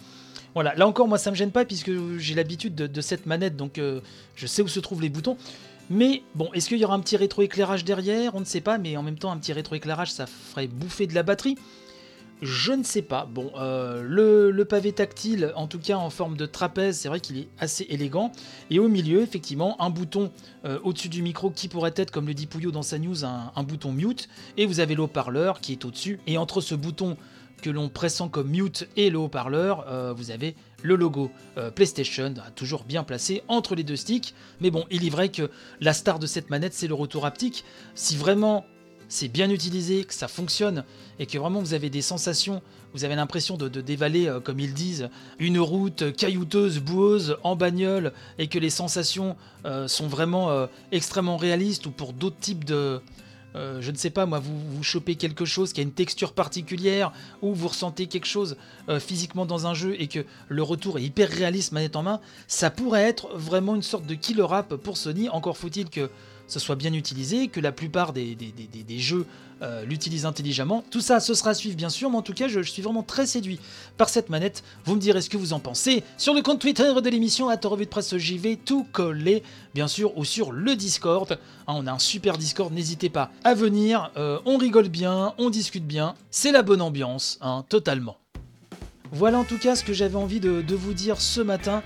Voilà, 0.54 0.74
là 0.76 0.88
encore, 0.88 1.08
moi 1.08 1.18
ça 1.18 1.32
me 1.32 1.36
gêne 1.36 1.52
pas 1.52 1.66
puisque 1.66 1.92
j'ai 2.18 2.36
l'habitude 2.36 2.76
de, 2.76 3.02
cette 3.02 3.26
manette, 3.26 3.56
donc 3.56 3.78
euh, 3.78 4.02
je 4.36 4.48
sais 4.48 4.62
où 4.62 4.68
se 4.68 4.80
trouvent 4.80 5.02
les 5.02 5.10
boutons. 5.10 5.38
Mais 5.90 6.24
bon, 6.36 6.50
est-ce 6.54 6.68
qu'il 6.68 6.80
y 6.80 6.86
aura 6.86 6.96
un 6.96 7.00
petit 7.00 7.16
rétroéclairage 7.16 7.86
derrière? 7.86 8.36
On 8.36 8.42
ne 8.42 8.46
sait 8.46 8.62
pas, 8.62 8.78
mais 8.78 8.98
en 8.98 9.04
même 9.04 9.18
temps, 9.18 9.32
un 9.32 9.38
petit 9.38 9.54
rétroéclairage, 9.54 10.12
ça 10.12 10.26
ferait 10.26 10.68
bouffer 10.68 11.08
de 11.08 11.16
la 11.16 11.24
batterie. 11.24 11.58
Je 12.42 12.72
ne 12.72 12.84
sais 12.84 13.02
pas. 13.02 13.26
Bon, 13.26 13.52
euh, 13.58 14.04
le, 14.52 14.66
pavé 14.66 14.92
tactile, 14.92 15.52
en 15.56 15.66
tout 15.66 15.80
cas 15.80 15.98
en 15.98 16.12
forme 16.12 16.38
de 16.38 16.46
trapèze, 16.46 17.00
c'est 17.00 17.08
vrai 17.08 17.20
qu'il 17.20 17.38
est 17.38 17.48
assez 17.58 17.86
élégant. 17.90 18.32
Et 18.70 18.78
au 18.80 18.88
milieu, 18.90 19.22
effectivement, 19.22 19.82
un 19.82 19.90
bouton 19.90 20.32
euh, 20.66 20.78
au-dessus 20.84 21.10
du 21.10 21.24
micro 21.24 21.50
qui 21.50 21.68
pourrait 21.68 21.94
être, 21.96 22.12
comme 22.12 22.28
le 22.28 22.36
dit 22.36 22.46
Pouillot 22.46 22.72
dans 22.72 22.84
sa 22.84 23.00
news, 23.00 23.26
un, 23.26 23.52
un 23.56 23.64
bouton 23.64 23.92
mute. 23.92 24.30
Et 24.58 24.68
vous 24.68 24.80
avez 24.80 24.94
l'eau-parleur 24.94 25.62
qui 25.62 25.72
est 25.72 25.86
au-dessus. 25.86 26.20
Et 26.28 26.38
entre 26.38 26.62
ce 26.62 26.76
bouton 26.76 27.18
que 27.62 27.70
l'on 27.70 27.90
pressent 27.90 28.30
comme 28.32 28.50
mute 28.50 28.88
et 28.96 29.10
le 29.10 29.18
haut-parleur, 29.18 29.86
euh, 29.88 30.14
vous 30.14 30.32
avez 30.32 30.56
le 30.84 30.96
logo 30.96 31.32
euh, 31.58 31.72
PlayStation, 31.72 32.34
toujours 32.56 32.84
bien 32.84 33.04
placé 33.04 33.44
entre 33.48 33.76
les 33.76 33.84
deux 33.84 33.96
sticks. 33.96 34.34
Mais 34.62 34.72
bon, 34.72 34.86
il 34.92 35.06
est 35.06 35.10
vrai 35.10 35.30
que 35.30 35.50
la 35.82 35.94
star 35.94 36.20
de 36.20 36.28
cette 36.28 36.50
manette, 36.50 36.74
c'est 36.74 36.88
le 36.88 36.94
retour 36.94 37.26
haptique. 37.26 37.66
Si 37.96 38.16
vraiment 38.16 38.66
c'est 39.10 39.30
bien 39.30 39.50
utilisé, 39.50 40.04
que 40.04 40.14
ça 40.14 40.28
fonctionne, 40.28 40.84
et 41.18 41.26
que 41.26 41.38
vraiment 41.38 41.62
vous 41.62 41.74
avez 41.74 41.90
des 41.90 42.02
sensations, 42.02 42.62
vous 42.94 43.06
avez 43.06 43.16
l'impression 43.16 43.56
de, 43.56 43.70
dévaler, 43.70 44.28
euh, 44.28 44.42
comme 44.42 44.60
ils 44.60 44.74
disent, 44.74 45.10
une 45.40 45.60
route 45.60 46.14
caillouteuse, 46.16 46.80
boueuse, 46.80 47.38
en 47.44 47.56
bagnole, 47.56 48.12
et 48.38 48.48
que 48.48 48.60
les 48.60 48.70
sensations 48.70 49.38
sont 49.88 50.08
vraiment 50.08 50.68
extrêmement 50.94 51.36
réalistes, 51.36 51.86
ou 51.88 51.92
pour 51.92 52.14
d'autres 52.14 52.40
types 52.40 52.64
de, 52.64 53.02
euh, 53.56 53.82
je 53.82 53.92
ne 53.92 53.98
sais 53.98 54.10
pas 54.10 54.26
moi, 54.26 54.40
vous, 54.40 54.60
vous 54.60 54.84
chopez 54.84 55.16
quelque 55.16 55.46
chose 55.46 55.74
qui 55.74 55.80
a 55.80 55.84
une 55.84 55.92
texture 55.92 56.34
particulière, 56.34 57.12
ou 57.42 57.54
vous 57.54 57.68
ressentez 57.68 58.08
quelque 58.08 58.28
chose 58.28 58.58
euh, 58.90 59.00
physiquement 59.00 59.46
dans 59.46 59.68
un 59.68 59.74
jeu 59.74 59.96
et 60.00 60.08
que 60.08 60.26
le 60.48 60.64
retour 60.64 60.98
est 60.98 61.04
hyper 61.04 61.30
réaliste 61.30 61.72
manette 61.72 61.96
en 61.96 62.04
main, 62.04 62.20
ça 62.48 62.70
pourrait 62.70 63.04
être 63.04 63.30
vraiment 63.36 63.76
une 63.76 63.84
sorte 63.84 64.06
de 64.06 64.16
killer 64.16 64.48
app 64.52 64.76
pour 64.76 64.98
Sony. 64.98 65.30
Encore 65.30 65.58
faut-il 65.58 65.90
que 65.90 66.10
ce 66.48 66.60
soit 66.60 66.76
bien 66.76 66.94
utilisé, 66.94 67.48
que 67.48 67.60
la 67.60 67.72
plupart 67.72 68.14
des, 68.14 68.38
jeux 68.98 69.26
euh, 69.62 69.84
l'utilisent 69.84 70.26
intelligemment. 70.26 70.84
Tout 70.90 71.02
ça, 71.02 71.20
ce 71.20 71.34
sera 71.34 71.52
à 71.52 71.54
suivre 71.54 71.76
bien 71.76 71.90
sûr, 71.90 72.10
mais 72.10 72.18
en 72.18 72.22
tout 72.22 72.34
cas, 72.34 72.48
je, 72.48 72.62
suis 72.62 72.82
vraiment 72.82 73.04
très 73.04 73.26
séduit 73.26 73.60
par 73.98 74.10
cette 74.10 74.30
manette. 74.30 74.64
Vous 74.86 74.96
me 74.96 75.02
direz 75.02 75.22
ce 75.22 75.30
que 75.30 75.38
vous 75.38 75.54
en 75.54 75.60
pensez 75.60 76.04
sur 76.18 76.34
le 76.34 76.42
compte 76.42 76.60
Twitter 76.60 76.92
de 77.02 77.10
l'émission, 77.10 77.50
à 77.50 77.58
revue 77.64 77.86
de 77.86 77.90
presse 77.90 78.16
JV, 78.16 78.58
tout 78.58 78.86
collé, 78.92 79.44
bien 79.74 79.88
sûr, 79.88 80.18
ou 80.18 80.26
sur 80.26 80.52
le 80.52 80.76
Discord. 80.76 81.38
Hein, 81.68 81.74
on 81.76 81.88
a 81.88 81.92
un 81.92 82.00
super 82.00 82.38
Discord, 82.38 82.72
n'hésitez 82.72 83.10
pas 83.10 83.32
à 83.44 83.54
venir. 83.54 84.12
Euh, 84.18 84.40
on 84.46 84.58
rigole 84.58 84.90
bien, 84.90 85.34
on 85.38 85.50
discute 85.50 85.86
bien. 85.86 86.16
C'est 86.32 86.52
la 86.52 86.62
bonne 86.62 86.82
ambiance, 86.82 87.38
hein, 87.42 87.66
totalement. 87.68 88.18
Voilà 89.12 89.40
en 89.40 89.44
tout 89.44 89.58
cas 89.58 89.76
ce 89.76 89.84
que 89.84 89.94
j'avais 89.94 90.16
envie 90.16 90.40
de, 90.40 90.76
vous 90.76 90.94
dire 90.94 91.22
ce 91.22 91.42
matin. 91.42 91.82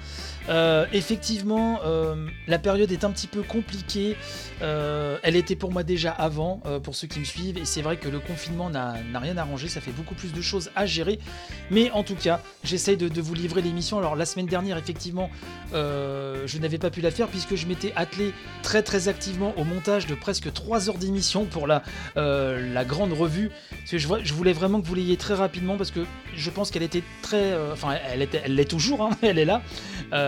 Euh, 0.50 0.86
effectivement, 0.92 1.80
euh, 1.86 2.28
la 2.48 2.60
période 2.60 2.92
est 2.92 3.04
un 3.04 3.12
petit 3.12 3.28
peu 3.28 3.44
compliquée. 3.44 4.16
Euh, 4.62 5.18
elle 5.24 5.36
était 5.36 5.56
pour 5.56 5.72
moi 5.72 5.84
déjà 5.84 6.12
avant, 6.12 6.62
pour 6.84 6.96
ceux 6.96 7.08
qui 7.08 7.20
me 7.20 7.26
suivent, 7.26 7.58
et 7.58 7.66
c'est 7.66 7.82
vrai 7.82 7.98
que 7.98 8.08
le 8.08 8.20
confinement 8.20 8.70
n'a 8.70 8.96
rien 9.16 9.38
arrangé, 9.38 9.68
ça 9.68 9.82
fait 9.82 9.92
beaucoup 9.92 10.16
plus 10.16 10.34
de 10.34 10.42
choses 10.42 10.72
à 10.76 10.86
gérer. 10.86 11.20
Mais 11.70 11.92
en 11.92 12.04
tout 12.04 12.16
cas, 12.16 12.42
j'essaye 12.64 12.98
de, 12.98 13.22
vous 13.22 13.34
livrer 13.34 13.62
l'émission. 13.62 13.98
Alors 14.00 14.16
la 14.16 14.26
semaine 14.26 14.46
dernière, 14.48 14.78
effectivement, 14.78 15.30
je 15.74 16.58
n'avais 16.60 16.78
pas 16.78 16.90
pu 16.90 17.02
la 17.02 17.12
faire 17.12 17.28
puisque 17.28 17.56
je 17.56 17.68
m'étais 17.68 17.94
attelé 17.96 18.34
très 18.64 18.84
très 18.84 19.08
activement 19.08 19.54
au 19.58 19.64
montage 19.64 20.08
de 20.08 20.16
presque 20.16 20.52
3 20.52 20.90
heures 20.90 20.98
d'émission 20.98 21.46
pour 21.46 21.68
la, 21.68 21.84
grande 22.86 23.14
revue. 23.14 23.52
Parce 23.72 23.92
que 23.92 23.98
je, 23.98 24.34
voulais 24.34 24.54
vraiment 24.54 24.82
que 24.82 24.88
vous 24.88 24.96
l'ayez 24.96 25.18
très 25.18 25.34
rapidement 25.34 25.78
parce 25.78 25.92
que 25.92 26.02
je 26.36 26.50
pense 26.50 26.72
qu'elle 26.72 26.84
était 26.84 27.04
très... 27.22 27.56
enfin, 27.72 27.96
elle, 28.12 28.28
elle 28.44 28.56
l'est 28.56 28.66
toujours, 28.66 29.02
hein, 29.02 29.12
elle 29.22 29.40
est 29.40 29.46
là. 29.46 29.62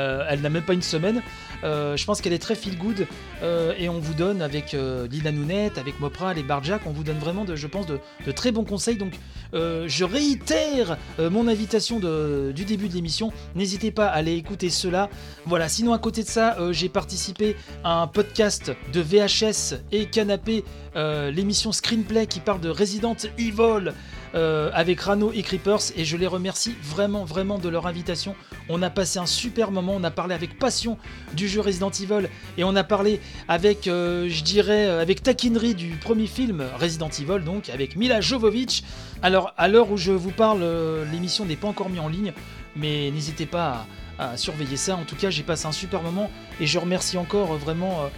Euh, 0.03 0.25
elle 0.29 0.41
n'a 0.41 0.49
même 0.49 0.63
pas 0.63 0.73
une 0.73 0.81
semaine. 0.81 1.21
Euh, 1.63 1.95
je 1.95 2.05
pense 2.05 2.19
qu'elle 2.21 2.33
est 2.33 2.39
très 2.39 2.55
feel 2.55 2.77
good 2.77 3.07
euh, 3.41 3.73
et 3.77 3.87
on 3.87 3.99
vous 3.99 4.13
donne 4.13 4.41
avec 4.41 4.75
Lina 5.09 5.31
Nounette, 5.31 5.77
avec 5.77 5.99
Mopra, 5.99 6.33
les 6.33 6.43
Barjack, 6.43 6.81
on 6.85 6.91
vous 6.91 7.03
donne 7.03 7.19
vraiment, 7.19 7.45
de, 7.45 7.55
je 7.55 7.67
pense, 7.67 7.85
de, 7.85 7.99
très 8.35 8.51
bons 8.51 8.65
conseils. 8.65 8.97
Donc 8.97 9.13
je 9.53 10.03
réitère 10.03 10.97
mon 11.19 11.47
invitation 11.47 11.99
du 11.99 12.65
début 12.65 12.89
de 12.89 12.93
l'émission. 12.93 13.31
N'hésitez 13.55 13.91
pas 13.91 14.07
à 14.07 14.13
aller 14.13 14.33
écouter 14.33 14.69
cela. 14.69 15.09
Voilà, 15.45 15.69
sinon 15.69 15.93
à 15.93 15.99
côté 15.99 16.23
de 16.23 16.27
ça, 16.27 16.57
j'ai 16.71 16.89
participé 16.89 17.55
à 17.83 18.01
un 18.01 18.07
podcast 18.07 18.71
de 18.91 19.01
VHS 19.01 19.81
et 19.91 20.05
Canapé, 20.05 20.63
l'émission 20.95 21.71
Screenplay 21.71 22.27
qui 22.27 22.39
parle 22.39 22.61
de 22.61 22.69
Resident 22.69 23.15
Evil. 23.37 23.93
Euh, 24.35 24.71
avec 24.73 24.99
Rano 24.99 25.31
et 25.31 25.43
Creepers 25.43 25.91
et 25.95 26.05
je 26.05 26.17
les 26.17 26.25
remercie 26.25 26.75
vraiment 26.81 27.23
vraiment 27.23 27.59
de 27.59 27.69
leur 27.69 27.85
invitation. 27.85 28.35
On 28.67 28.81
a 28.81 28.89
passé 28.89 29.19
un 29.19 29.27
super 29.27 29.69
moment, 29.69 29.93
on 29.95 30.03
a 30.03 30.09
parlé 30.09 30.33
avec 30.33 30.57
passion 30.57 30.97
du 31.35 31.47
jeu 31.47 31.61
Resident 31.61 31.91
Evil 31.91 32.27
et 32.57 32.63
on 32.63 32.75
a 32.75 32.83
parlé 32.83 33.19
avec, 33.47 33.87
euh, 33.87 34.27
je 34.29 34.43
dirais, 34.43 34.87
euh, 34.87 35.01
avec 35.03 35.21
taquinerie 35.21 35.75
du 35.75 35.97
premier 35.97 36.25
film 36.25 36.63
Resident 36.79 37.09
Evil, 37.09 37.43
donc 37.45 37.69
avec 37.69 37.95
Mila 37.95 38.21
Jovovich. 38.21 38.83
Alors 39.21 39.53
à 39.55 39.67
l'heure 39.67 39.91
où 39.91 39.97
je 39.97 40.11
vous 40.11 40.31
parle, 40.31 40.65
l'émission 41.11 41.45
n'est 41.45 41.55
pas 41.55 41.67
encore 41.67 41.89
mise 41.89 41.99
en 41.99 42.07
ligne, 42.07 42.33
mais 42.75 43.11
n'hésitez 43.11 43.45
pas 43.45 43.85
à, 44.17 44.35
surveiller 44.35 44.77
ça. 44.77 44.95
En 44.95 45.03
tout 45.03 45.15
cas, 45.15 45.29
j'ai 45.29 45.43
passé 45.43 45.67
un 45.67 45.71
super 45.71 46.01
moment 46.01 46.31
et 46.59 46.65
je 46.65 46.79
remercie 46.79 47.17
encore 47.17 47.53
vraiment 47.55 48.09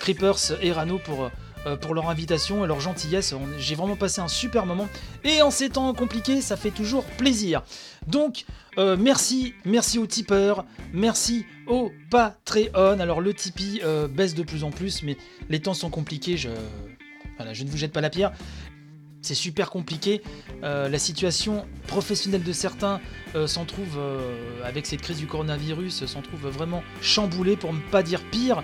Creepers 0.00 0.52
et 0.62 0.72
Rano 0.72 0.98
pour 0.98 1.30
pour 1.76 1.94
leur 1.94 2.08
invitation 2.08 2.64
et 2.64 2.68
leur 2.68 2.80
gentillesse. 2.80 3.34
J'ai 3.58 3.74
vraiment 3.74 3.96
passé 3.96 4.20
un 4.20 4.28
super 4.28 4.66
moment. 4.66 4.88
Et 5.24 5.42
en 5.42 5.50
ces 5.50 5.70
temps 5.70 5.92
compliqués, 5.94 6.40
ça 6.40 6.56
fait 6.56 6.70
toujours 6.70 7.04
plaisir. 7.04 7.62
Donc, 8.06 8.44
euh, 8.78 8.96
merci, 8.98 9.54
merci 9.64 9.98
aux 9.98 10.06
tipeurs, 10.06 10.64
merci 10.92 11.44
au 11.66 11.90
Patreon. 12.10 13.00
Alors, 13.00 13.20
le 13.20 13.34
Tipeee 13.34 13.80
euh, 13.84 14.08
baisse 14.08 14.34
de 14.34 14.42
plus 14.42 14.64
en 14.64 14.70
plus, 14.70 15.02
mais 15.02 15.16
les 15.48 15.60
temps 15.60 15.74
sont 15.74 15.90
compliqués. 15.90 16.36
Je 16.36 16.48
ne 16.48 17.68
vous 17.68 17.76
jette 17.76 17.92
pas 17.92 18.00
la 18.00 18.10
pierre. 18.10 18.32
C'est 19.20 19.34
super 19.34 19.70
compliqué. 19.70 20.22
la 20.62 20.98
situation 20.98 21.66
professionnelle 21.88 22.44
de 22.44 22.52
certains 22.52 23.00
s'en 23.46 23.64
trouve, 23.64 23.98
avec 24.64 24.86
cette 24.86 25.02
crise 25.02 25.18
du 25.18 25.26
coronavirus, 25.26 26.06
s'en 26.06 26.22
trouve 26.22 26.46
vraiment 26.48 26.84
chamboulée, 27.02 27.56
pour 27.56 27.72
ne 27.72 27.80
pas 27.80 28.04
dire 28.04 28.22
pire. 28.30 28.62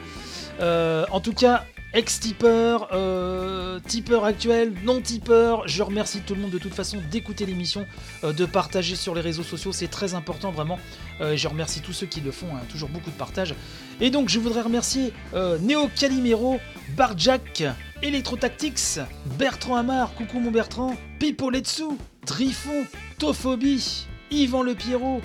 en 0.61 1.21
tout 1.21 1.33
cas, 1.33 1.67
ex-tipeur, 1.95 2.89
euh, 2.93 3.79
tipeur 3.87 4.25
actuel, 4.25 4.75
non-tipeur. 4.85 5.67
Je 5.69 5.83
remercie 5.83 6.21
tout 6.21 6.35
le 6.35 6.41
monde 6.41 6.51
de 6.51 6.59
toute 6.59 6.75
façon 6.75 6.99
d'écouter 7.11 7.47
l'émission, 7.47 7.87
euh, 8.25 8.33
de 8.33 8.45
partager 8.45 8.97
sur 8.97 9.15
les 9.15 9.21
réseaux 9.21 9.45
sociaux, 9.45 9.73
c'est 9.73 9.89
très 9.89 10.15
important 10.15 10.51
vraiment. 10.51 10.79
Euh, 11.21 11.37
je 11.37 11.47
remercie 11.47 11.81
tous 11.81 11.93
ceux 11.93 12.07
qui 12.07 12.21
le 12.21 12.33
font, 12.33 12.49
hein, 12.55 12.61
toujours 12.69 12.89
beaucoup 12.89 13.11
de 13.11 13.17
partage. 13.17 13.55
Et 14.01 14.11
donc 14.11 14.29
je 14.29 14.41
voudrais 14.41 14.63
remercier 14.63 15.13
Neo 15.33 15.89
Calimero, 15.95 16.59
Barjack, 16.97 17.63
Electrotactics, 18.03 18.99
Bertrand 19.39 19.77
Amar, 19.77 20.15
coucou 20.15 20.41
mon 20.41 20.51
Bertrand, 20.51 20.97
Pipo 21.21 21.49
Letsu, 21.49 21.85
Trifon, 22.27 22.85
Tophobie, 23.19 24.07
Yvan 24.33 24.63
Le 24.63 24.75
Pierrot, 24.75 25.21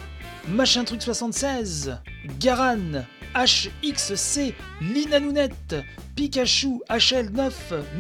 Machin 0.50 0.84
Truc 0.84 1.04
76, 1.04 1.92
Garan, 2.40 3.06
HXC, 3.36 4.56
Lina 4.82 5.20
Nounette, 5.20 5.76
Pikachu, 6.16 6.82
HL9, 6.90 7.52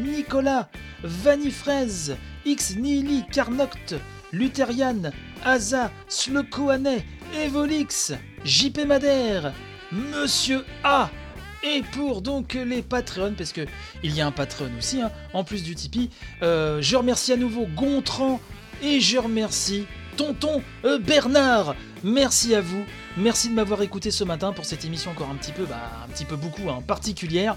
Nicolas, 0.02 0.68
Vanifraise, 1.04 2.18
X 2.46 2.76
Nili, 2.76 3.24
Lutherian, 4.34 5.12
Aza, 5.46 5.92
Slokoane, 6.08 7.04
Evolix, 7.36 8.14
JP 8.44 8.86
Madère, 8.88 9.54
Monsieur 9.92 10.66
A. 10.84 11.12
Et 11.62 11.84
pour 11.92 12.22
donc 12.22 12.54
les 12.56 12.82
Patreons, 12.82 13.36
parce 13.38 13.52
que 13.52 13.68
il 14.02 14.16
y 14.16 14.22
a 14.22 14.28
un 14.28 14.32
Patreon 14.32 14.72
aussi, 14.78 15.02
hein, 15.02 15.12
en 15.34 15.44
plus 15.44 15.62
du 15.62 15.76
Tipeee, 15.76 16.10
euh, 16.42 16.82
je 16.82 16.96
remercie 16.96 17.34
à 17.34 17.38
nouveau 17.38 17.68
Gontran 17.76 18.40
et 18.82 19.02
je 19.02 19.18
remercie 19.18 19.86
tonton 20.20 20.62
euh, 20.84 21.00
Bernard. 21.00 21.76
Merci 22.04 22.56
à 22.56 22.62
vous. 22.62 22.84
Merci 23.18 23.50
de 23.50 23.54
m'avoir 23.54 23.82
écouté 23.82 24.12
ce 24.12 24.24
matin 24.24 24.54
pour 24.54 24.66
cette 24.66 24.86
émission 24.86 25.12
encore 25.12 25.30
un 25.30 25.36
petit 25.36 25.52
peu, 25.52 25.66
bah, 25.66 25.92
un 26.06 26.10
petit 26.10 26.26
peu 26.26 26.36
beaucoup, 26.36 26.70
hein, 26.70 26.82
particulière. 26.86 27.56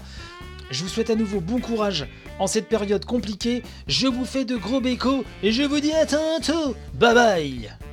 Je 0.71 0.83
vous 0.83 0.89
souhaite 0.89 1.09
à 1.09 1.15
nouveau 1.15 1.39
bon 1.39 1.59
courage 1.59 2.07
en 2.39 2.47
cette 2.47 2.67
période 2.67 3.05
compliquée. 3.05 3.63
Je 3.87 4.07
vous 4.07 4.25
fais 4.25 4.45
de 4.45 4.55
gros 4.55 4.81
bécos 4.81 5.23
et 5.43 5.51
je 5.51 5.63
vous 5.63 5.79
dis 5.79 5.93
à 5.93 6.05
tantôt. 6.05 6.75
Bye 6.95 7.13
bye 7.13 7.92